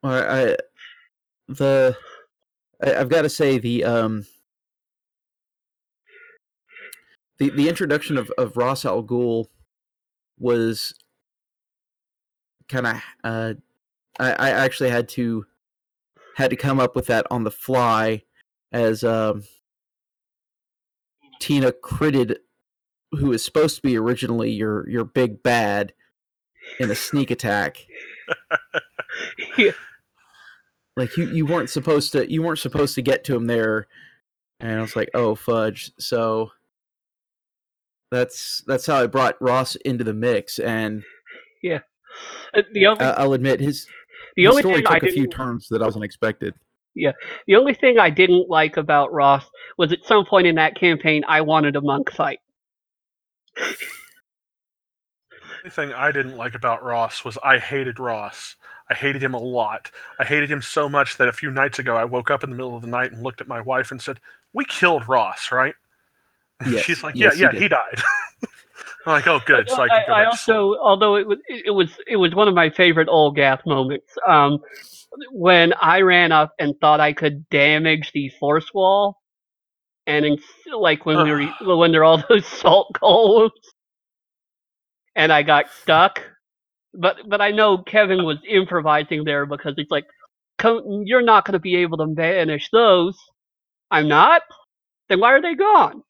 [0.02, 0.58] Well, I
[1.48, 1.98] the
[2.84, 4.26] I, I've got to say the um
[7.40, 9.48] the the introduction of of Ross Al Ghul
[10.40, 10.94] was
[12.70, 13.54] kind of uh
[14.20, 15.46] I, I actually had to
[16.36, 18.24] had to come up with that on the fly
[18.72, 19.44] as um
[21.40, 22.38] Tina critted
[23.12, 25.94] who is supposed to be originally your your big bad
[26.80, 27.78] in a sneak attack.
[29.58, 29.72] Yeah.
[30.98, 33.88] like you you weren't supposed to you weren't supposed to get to him there.
[34.60, 35.92] And i was like oh fudge.
[36.00, 36.52] So
[38.12, 41.04] that's that's how i brought ross into the mix and
[42.56, 42.62] Uh,
[43.10, 43.88] The i'll admit his,
[44.36, 46.54] the his only story thing I took a few didn't turns that i wasn't expected
[46.96, 47.14] Yeah,
[47.48, 49.46] the only thing I didn't like about Ross
[49.78, 52.40] was at some point in that campaign I wanted a monk fight.
[55.64, 58.56] The thing I didn't like about Ross was I hated Ross.
[58.90, 59.90] I hated him a lot.
[60.20, 62.56] I hated him so much that a few nights ago I woke up in the
[62.56, 64.20] middle of the night and looked at my wife and said,
[64.54, 65.76] "We killed Ross, right?"
[66.68, 68.02] Yes, She's like, yes, "Yeah, you yeah, he died."
[69.06, 71.28] Like, "Oh, good." So I I, can go I back to sleep." also, although it
[71.28, 74.14] was, it was, it was one of my favorite Olgath moments.
[74.28, 74.60] Um,
[75.32, 79.22] when I ran up and thought I could damage the force wall,
[80.08, 80.38] and in,
[80.78, 83.52] like when we were, when there are all those salt golems,
[85.16, 86.22] and I got stuck.
[86.94, 90.06] But but I know Kevin was improvising there because it's like,
[90.64, 93.18] you're not going to be able to banish those.
[93.92, 94.42] I'm not.
[95.10, 96.04] Then why are they gone?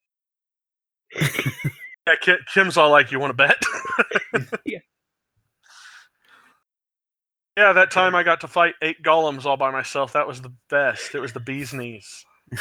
[2.07, 3.61] Yeah, Ki- Kim's all like, "You want to bet?"
[4.65, 4.79] Yeah.
[7.55, 10.13] Yeah, that time I got to fight eight golems all by myself.
[10.13, 11.13] That was the best.
[11.13, 12.25] It was the bee's knees.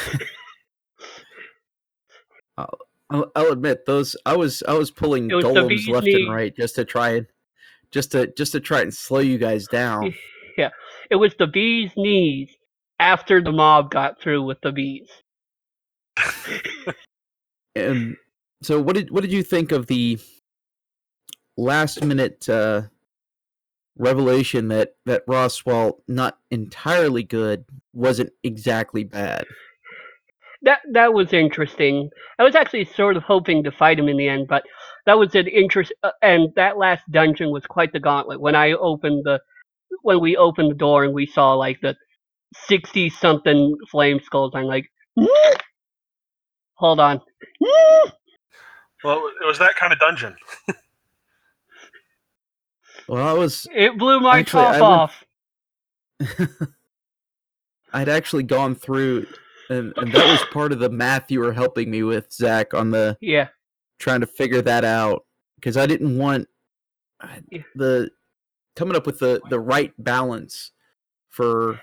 [2.57, 6.15] I'll, I'll admit those i was i was pulling It was golems left knees.
[6.15, 7.27] and right just to try and
[7.91, 10.13] just to just to try and slow you guys down
[10.57, 10.69] Yeah,
[11.09, 12.55] It was the bee's knees
[12.99, 15.09] after the mob got through with the bees.
[17.75, 18.15] And
[18.65, 20.19] so, what did what did you think of the
[21.57, 22.83] last minute uh,
[23.97, 29.45] revelation that that Ross, while not entirely good, wasn't exactly bad?
[30.63, 32.09] That that was interesting.
[32.39, 34.63] I was actually sort of hoping to fight him in the end, but
[35.05, 35.93] that was an interest.
[36.03, 38.39] Uh, and that last dungeon was quite the gauntlet.
[38.39, 39.41] When I opened the
[40.01, 41.95] when we opened the door and we saw like the
[42.67, 44.89] sixty something flame skulls, I'm like,
[46.75, 47.21] hold on.
[49.03, 50.35] Mm." Well, it was that kind of dungeon.
[53.07, 55.23] Well, I was It blew my Actually, top I off.
[57.93, 59.25] I'd actually gone through,
[59.69, 62.91] and, and that was part of the math you were helping me with, Zach, on
[62.91, 63.49] the Yeah,
[63.99, 66.47] trying to figure that out because I didn't want
[67.51, 67.61] Yeah.
[67.75, 68.09] the
[68.75, 70.71] coming up with the the right balance
[71.29, 71.79] for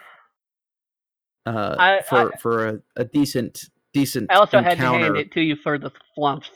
[1.46, 4.80] uh I- for for a, a decent decent I also encounter.
[4.82, 6.50] had to hand it to you for the flumps.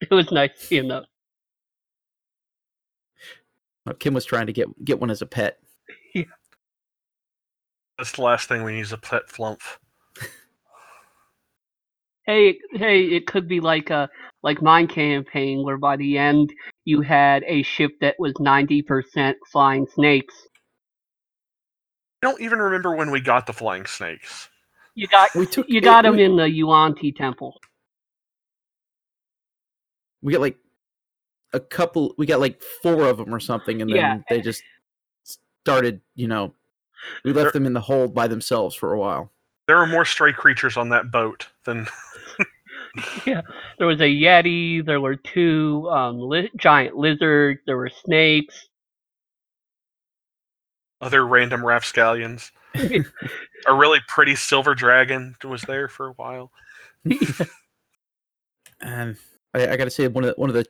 [0.10, 1.06] It was nice seeing those.
[3.86, 5.58] Uh, Kim was trying to get get one as a pet.
[6.14, 6.24] Yeah.
[7.98, 9.62] That's the last thing we need is a pet flump.
[12.26, 14.08] Hey, hey, it could be like a
[14.42, 16.52] like mine campaign where by the end
[16.84, 20.34] you had a ship that was ninety percent flying snakes.
[22.22, 24.48] I don't even remember when we got the flying snakes.
[24.94, 27.54] You got We took you it- got them we, in the Yuan-Ti temple.
[30.26, 30.58] We got like
[31.52, 32.14] a couple.
[32.18, 34.18] We got like four of them or something, and then Yeah.
[34.28, 34.62] they just
[35.64, 36.00] started.
[36.16, 36.52] You know,
[37.24, 39.30] we left them in the hold by themselves for a while.
[39.68, 41.86] There were more stray creatures on that boat than
[43.26, 43.42] Yeah.
[43.78, 44.84] There was a yeti.
[44.84, 47.60] There were two um, li- giant lizards.
[47.66, 48.68] There were snakes.
[51.00, 52.50] other random rapscallions.
[52.74, 56.50] a really pretty silver dragon was there for a while.
[58.80, 59.16] and
[59.56, 60.66] I, I got to say one of the, one of the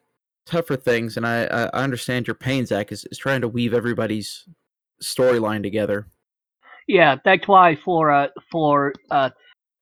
[0.47, 4.49] tougher things, and I I understand your pain, Zach, is, is trying to weave everybody's
[5.03, 6.07] storyline together.
[6.87, 9.31] Yeah, that's why for uh for uh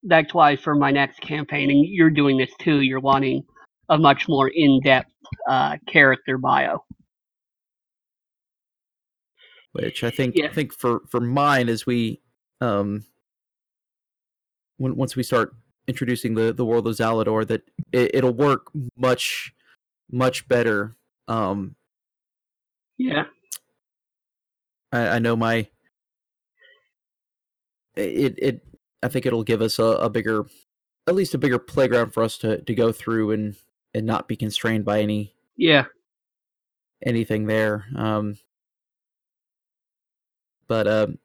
[0.05, 2.80] that's why for my next campaign, and you're doing this too.
[2.80, 3.44] You're wanting
[3.90, 5.12] a much more in-depth
[5.48, 6.82] uh, character bio.
[9.74, 10.46] which I think Yeah.
[10.46, 12.20] I think for for mine as we
[12.61, 13.05] um
[14.76, 15.52] when once we start
[15.87, 17.62] introducing the the world of Zalador that
[17.93, 19.55] it, it'll work much
[20.11, 20.97] much better.
[21.28, 21.76] Um
[22.97, 23.24] Yeah,
[24.93, 25.68] I, I know my
[27.97, 28.66] it it
[29.03, 30.47] I think it'll give us a, a bigger
[31.07, 33.57] at least a bigger playground for us to to go through and
[33.95, 35.85] and not be constrained by any yeah,
[37.05, 37.85] anything there.
[37.95, 38.39] Um,
[40.66, 41.18] but um,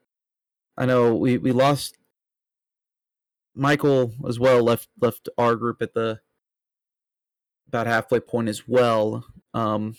[0.78, 1.97] I know we, we lost
[3.56, 4.64] Michael as well.
[4.64, 6.20] Left left our group at the
[7.68, 9.26] about halfway point as well.
[9.54, 9.95] Um,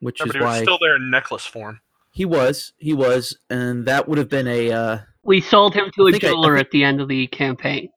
[0.00, 1.80] which Yeah, is but he was why still there in necklace form.
[2.12, 6.06] he was he was, and that would have been a uh, we sold him to
[6.06, 7.88] I a think I- I jeweler think- at the end of the campaign.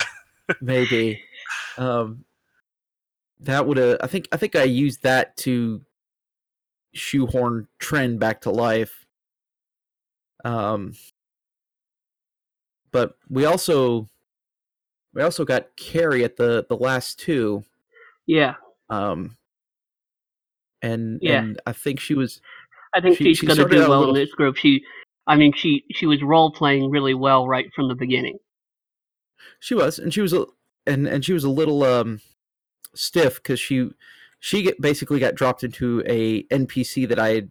[0.60, 1.22] maybe.
[1.78, 2.24] um,
[3.40, 5.82] that would have I think I think I used that to
[6.92, 9.06] shoehorn Trin back to life.
[10.44, 10.94] Um,
[12.92, 14.08] but we also
[15.14, 17.64] we also got Carrie at the the last two.
[18.26, 18.54] Yeah,
[18.88, 19.36] Um,
[20.82, 21.40] and Yeah.
[21.42, 22.40] and I think she was
[22.92, 24.56] I think She- she's she going to do well little- in this group.
[24.56, 24.84] She,
[25.26, 28.38] I mean, she she was role playing really well right from the beginning.
[29.60, 30.46] she was and she was a
[30.86, 32.20] and and she was a little um
[32.94, 33.90] stiff because she
[34.40, 37.50] she get, basically got dropped into a NPC that I had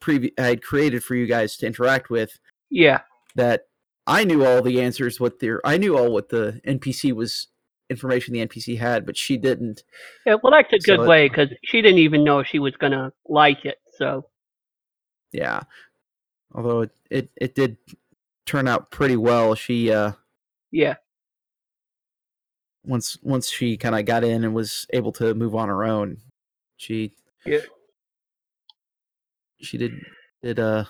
[0.00, 2.38] previ- I had created for you guys to interact with
[2.70, 3.00] Yeah,
[3.34, 3.66] that
[4.10, 7.46] I knew all the answers what their I knew all what the NPC was
[7.88, 9.82] information the NPC had but she didn't
[10.26, 10.36] yeah.
[10.42, 12.92] Well, that's a So good it- way because she didn't even know she was going
[12.92, 13.78] to like it.
[13.96, 14.26] So
[15.32, 15.60] yeah
[16.54, 17.76] although it it, it did
[18.46, 20.12] turn out pretty well she uh
[20.72, 20.94] yeah,
[22.84, 26.16] once once she kind of got in and was able to move on her own
[26.76, 27.12] she
[27.44, 27.58] Yeah.
[29.60, 29.92] she did
[30.42, 30.84] did uh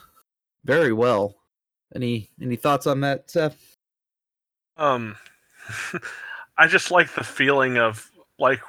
[0.64, 1.34] very well
[1.94, 3.76] any any thoughts on that Seth?
[4.76, 5.16] Um,
[6.58, 8.60] I just like the feeling of like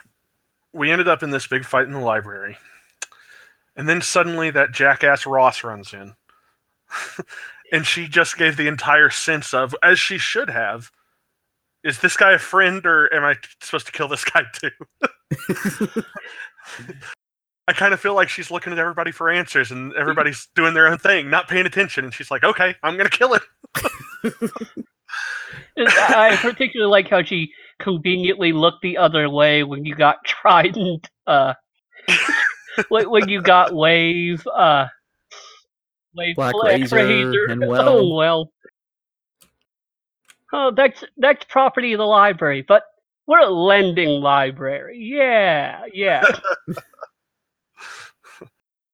[0.74, 2.57] we ended up in this big fight in the library,
[3.76, 6.13] and then suddenly that jackass Ross runs in,
[7.72, 10.91] and she just gave the entire sense of, as she should have,
[11.84, 14.69] is this guy a friend or am I supposed to kill this guy too?
[17.68, 20.88] I kind of feel like she's looking at everybody for answers, and everybody's doing their
[20.88, 23.41] own thing, not paying attention, and she's like, "Okay, I'm gonna kill him."
[25.78, 31.09] I particularly like how she conveniently looked the other way when you got Trident.
[31.28, 31.53] Uh,
[32.89, 34.45] when, when you got Wave.
[34.47, 34.88] Uh,
[36.14, 37.89] Wave Blackrazor and Well.
[37.89, 38.51] Oh well.
[40.53, 42.84] Oh, that's that's property of the library, but
[43.26, 44.97] we're a lending library.
[44.99, 46.24] Yeah, yeah.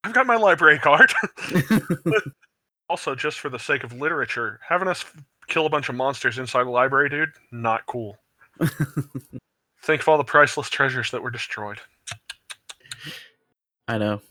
[0.07, 1.11] I've got my library card.
[2.89, 5.03] also, just for the sake of literature, having us
[5.49, 8.17] kill a bunch of monsters inside a library, dude, not cool.
[9.83, 11.79] Think of all the priceless treasures that were destroyed.
[13.89, 14.21] I know.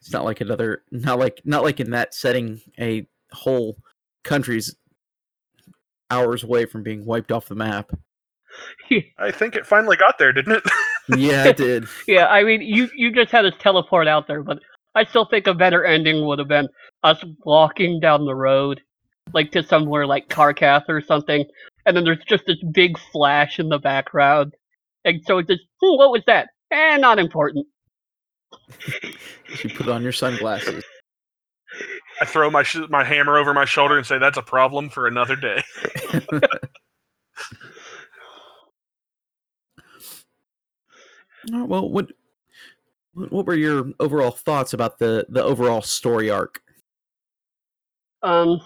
[0.00, 3.76] It's not like another not like not like in that setting a whole
[4.24, 4.74] country's
[6.10, 7.92] hours away from being wiped off the map.
[9.18, 10.64] I think it finally got there, didn't it?
[11.08, 11.86] Yeah, it did.
[12.06, 14.58] yeah, I mean, you you just had us teleport out there, but
[14.94, 16.68] I still think a better ending would have been
[17.02, 18.80] us walking down the road,
[19.32, 21.44] like to somewhere like Carcath or something,
[21.86, 24.54] and then there's just this big flash in the background,
[25.04, 26.48] and so it's just, hmm, what was that?
[26.70, 27.66] Eh, not important.
[29.62, 30.82] You put on your sunglasses.
[32.20, 35.06] I throw my sh- my hammer over my shoulder and say, "That's a problem for
[35.06, 35.62] another day."
[41.50, 42.12] Well, what
[43.14, 46.62] what were your overall thoughts about the the overall story arc?
[48.22, 48.60] Um,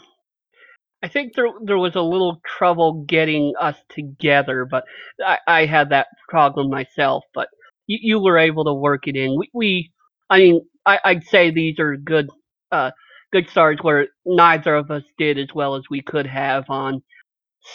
[1.03, 4.85] I think there there was a little trouble getting us together, but
[5.25, 7.25] I, I had that problem myself.
[7.35, 7.49] But
[7.87, 9.37] you, you were able to work it in.
[9.39, 9.93] We, we
[10.31, 12.29] I mean, I, I'd say these are good
[12.73, 12.93] uh
[13.33, 17.03] good starts where neither of us did as well as we could have on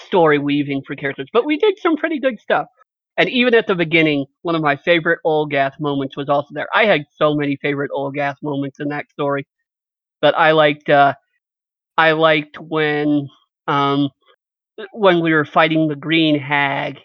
[0.07, 2.67] story weaving for characters, but we did some pretty good stuff.
[3.21, 6.69] And even at the beginning, one of my favorite Olgath moments was also there.
[6.75, 9.47] I had so many favorite Olgath moments in that story.
[10.21, 11.15] but I liked uh,
[11.97, 13.29] I liked when
[13.67, 14.09] um,
[14.93, 16.99] when we were fighting the green hag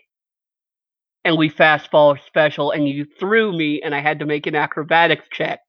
[1.25, 4.55] and we fast forward special and you threw me and I had to make an
[4.55, 5.61] acrobatics check.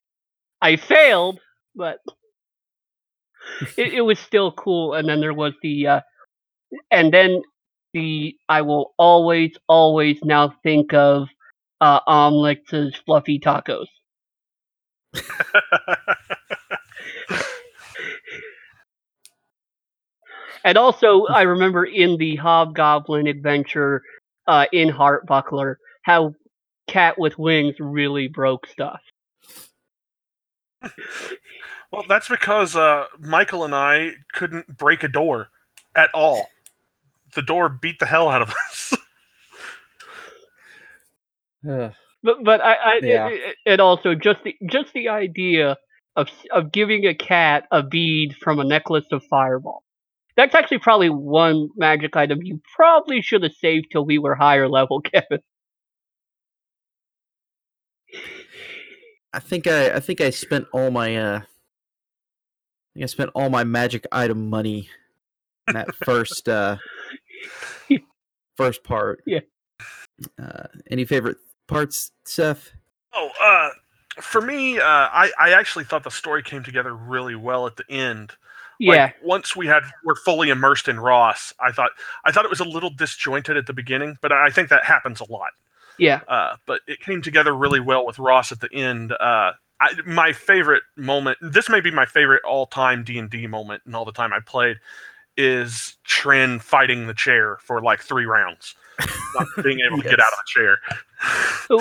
[0.61, 1.39] I failed,
[1.75, 1.99] but
[3.77, 4.93] it, it was still cool.
[4.93, 6.01] And then there was the uh,
[6.91, 7.41] and then
[7.93, 11.27] the I will always always now think of
[11.81, 13.87] uh, Omlex's fluffy tacos.
[20.67, 24.03] And also, I remember in the Hobgoblin adventure
[24.47, 26.33] uh, in Heartbuckler how
[26.87, 28.99] Cat with Wings really broke stuff.
[31.89, 35.47] well, that's because uh, Michael and I couldn't break a door
[35.95, 36.49] at all.
[37.37, 38.93] The door beat the hell out of us.
[41.69, 41.93] Ugh.
[42.23, 43.27] But but I, I Yeah.
[43.29, 45.77] it, and also just the just the idea
[46.15, 49.83] of of giving a cat a bead from a necklace of fireball.
[50.35, 54.67] That's actually probably one magic item you probably should have saved till we were higher
[54.67, 55.41] level, Kevin.
[59.31, 61.43] I think I I think I spent all my uh I
[62.95, 64.89] think I spent all my magic item money
[65.67, 66.77] in that first uh
[68.57, 69.21] first part.
[69.25, 69.39] Yeah.
[70.41, 72.71] Uh any favorite parts, Seth?
[73.13, 73.69] Oh, uh,
[74.21, 77.85] for me, uh, I I actually thought the story came together really well at the
[77.89, 78.31] end.
[78.79, 81.91] Like, Yeah, once we had were fully immersed in Ross, I thought
[82.25, 85.19] I thought it was a little disjointed at the beginning, but I think that happens
[85.19, 85.49] a lot.
[85.97, 89.13] yeah, Uh, but it came together really well with Ross at the end.
[89.13, 91.37] Uh, I, my favorite moment.
[91.41, 94.39] This may be my favorite all-time D and D moment in all the time I
[94.45, 94.77] played.
[95.37, 98.73] Is Trin fighting the chair for like three rounds,
[99.35, 100.77] not being able to get out of the chair.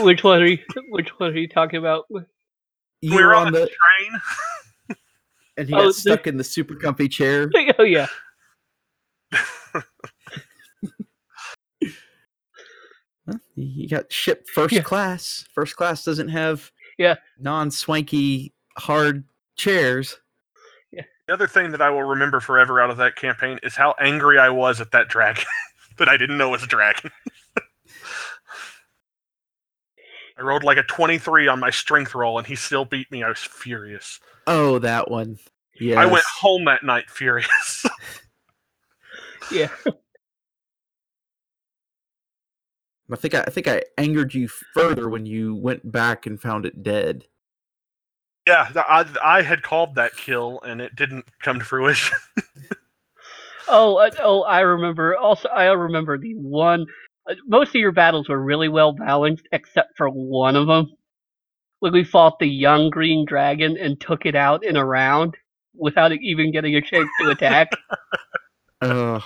[0.05, 0.59] which one are you?
[0.91, 2.05] Which one are you talking about?
[2.11, 2.25] You
[3.03, 3.67] we were were on on the the
[4.91, 4.99] train.
[5.57, 7.51] and he Oh, got the- stuck in the super comfy chair.
[7.79, 8.07] Oh yeah,
[13.29, 13.39] Huh?
[13.55, 14.83] He got shipped first Yeah.
[14.83, 15.45] class.
[15.53, 17.17] First class doesn't have Yeah.
[17.39, 19.25] non-swanky hard
[19.57, 20.21] chairs.
[21.27, 24.39] The other thing that I will remember forever out of that campaign is how angry
[24.39, 25.45] I was at that dragon
[25.99, 27.11] that I didn't know was a dragon.
[30.39, 33.23] I rolled like a 23 on my strength roll and he still beat me.
[33.23, 34.21] I was furious.
[34.47, 35.39] Oh, that one.
[35.81, 36.01] Yeah.
[36.01, 37.87] I went home that night furious.
[39.51, 39.69] yeah.
[43.11, 46.67] I think I, I think I angered you further when you went back and found
[46.67, 47.25] it dead.
[48.47, 52.17] Yeah, I, I had called that kill and it didn't come to fruition.
[53.69, 55.17] Oh, uh, oh, I remember.
[55.17, 56.87] Also, I remember the one.
[57.29, 60.93] Uh, most of your battles were really well balanced, except for one of them.
[61.81, 65.37] When we fought the young green dragon and took it out in a round
[65.75, 67.69] without even getting a chance to attack.
[68.81, 69.23] Ugh.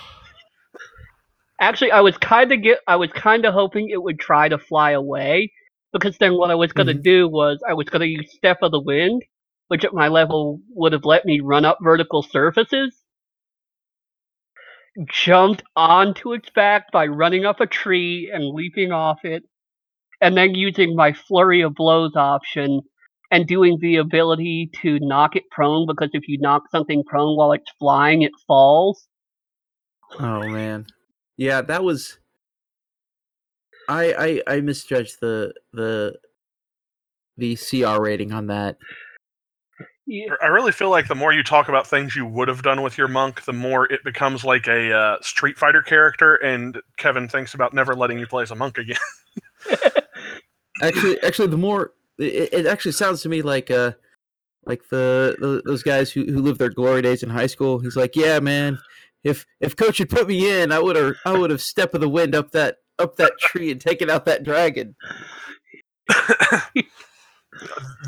[1.59, 2.79] Actually, I was kind of get.
[2.87, 5.51] I was kind of hoping it would try to fly away,
[5.93, 7.01] because then what I was gonna mm-hmm.
[7.01, 9.23] do was I was gonna use Step of the Wind,
[9.67, 12.97] which at my level would have let me run up vertical surfaces.
[15.09, 19.43] Jumped onto its back by running up a tree and leaping off it,
[20.19, 22.81] and then using my flurry of blows option
[23.31, 27.53] and doing the ability to knock it prone because if you knock something prone while
[27.53, 29.07] it's flying, it falls.
[30.19, 30.87] Oh man.
[31.37, 32.19] Yeah, that was.
[33.89, 36.17] I I I misjudged the the
[37.37, 38.77] the CR rating on that.
[40.07, 40.33] Yeah.
[40.41, 42.97] I really feel like the more you talk about things you would have done with
[42.97, 47.53] your monk, the more it becomes like a uh, Street Fighter character, and Kevin thinks
[47.53, 48.97] about never letting you play as a monk again.
[50.81, 53.91] Actually, actually, the more it, it actually sounds to me like uh
[54.65, 57.79] like the, the those guys who who lived their glory days in high school.
[57.79, 58.79] He's like, yeah, man.
[59.23, 62.01] If if coach had put me in, I would have I would have step of
[62.01, 64.95] the wind up that up that tree and taken out that dragon.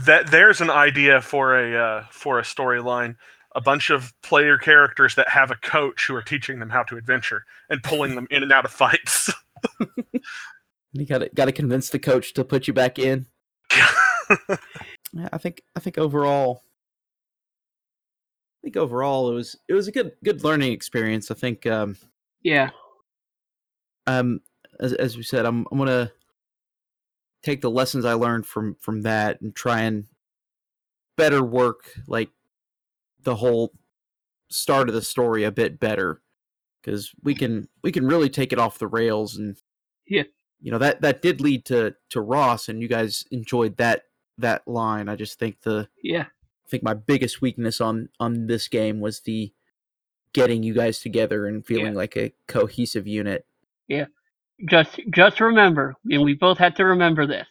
[0.05, 3.15] that there's an idea for a uh, for a storyline.
[3.55, 6.97] A bunch of player characters that have a coach who are teaching them how to
[6.97, 9.29] adventure and pulling them in and out of fights.
[10.95, 13.25] You got to got to convince the coach to put you back in.
[15.15, 16.63] Yeah, I think I think overall,
[18.61, 21.29] I think overall it was it was a good good learning experience.
[21.31, 21.97] I think um
[22.43, 22.69] Yeah.
[24.07, 24.39] um
[24.79, 26.11] as as we said, I'm I'm gonna
[27.41, 30.05] take the lessons I learned from from that and try and
[31.17, 32.29] better work like
[33.23, 33.73] the whole
[34.49, 36.21] start of the story a bit better
[36.81, 39.57] because we can we can really take it off the rails and
[40.07, 40.23] Yeah.
[40.61, 44.03] you know that that did lead to to Ross and you guys enjoyed that
[44.37, 45.07] that line.
[45.09, 46.25] I just think the Yeah.
[46.65, 49.53] I think my biggest weakness on on this game was the
[50.33, 53.45] getting you guys together and feeling like a cohesive unit.
[54.69, 57.47] Just just remember, and we both had to remember this.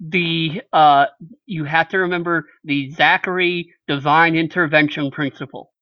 [0.00, 1.06] The uh,
[1.46, 5.72] you have to remember the Zachary divine intervention principle.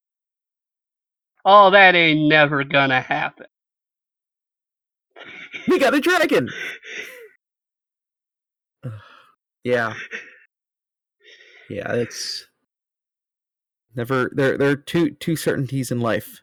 [1.45, 3.47] Oh, that ain't never gonna happen.
[5.69, 6.49] We got a dragon.
[9.67, 9.95] Yeah.
[11.71, 12.45] Yeah, it's
[13.97, 16.43] never there there are two two certainties in life.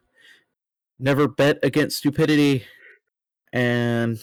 [0.97, 2.65] Never bet against stupidity
[3.54, 4.20] and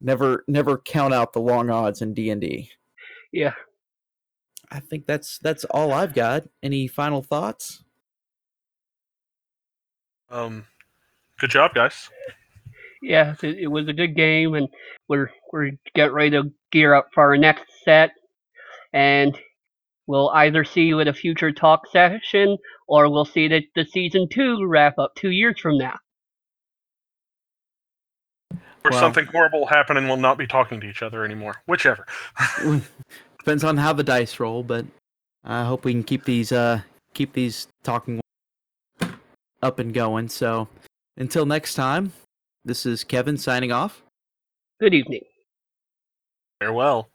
[0.00, 2.70] never never count out the long odds in D&D.
[3.32, 3.54] Yeah.
[4.70, 6.44] I think that's that's all I've got.
[6.62, 7.84] Any final thoughts?
[10.30, 10.64] Um,
[11.38, 12.10] good job, guys.
[13.02, 14.68] Yes, it, it was a good game, and
[15.08, 18.10] we're we're getting ready to gear up for our next set,
[18.92, 19.38] and
[20.06, 22.56] we'll either see you at a future talk session,
[22.88, 25.96] or we'll see it at the season two wrap up two years from now.
[28.84, 31.56] Or Well- something horrible will happen and we'll not be talking to each other anymore.
[31.66, 32.06] Whichever.
[33.38, 34.84] Depends on how the dice roll, but
[35.42, 36.80] I hope we can keep these uh
[37.14, 38.20] keep these talking
[39.62, 40.28] up and going.
[40.28, 40.68] So
[41.16, 42.12] until next time,
[42.64, 44.02] this is Kevin signing off.
[44.80, 45.22] Good evening.
[46.60, 47.08] Farewell.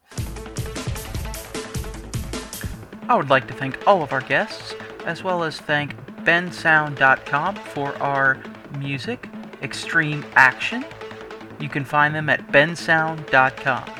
[3.07, 4.73] I would like to thank all of our guests,
[5.05, 8.37] as well as thank bensound.com for our
[8.77, 9.27] music,
[9.63, 10.85] Extreme Action.
[11.59, 13.98] You can find them at bensound.com.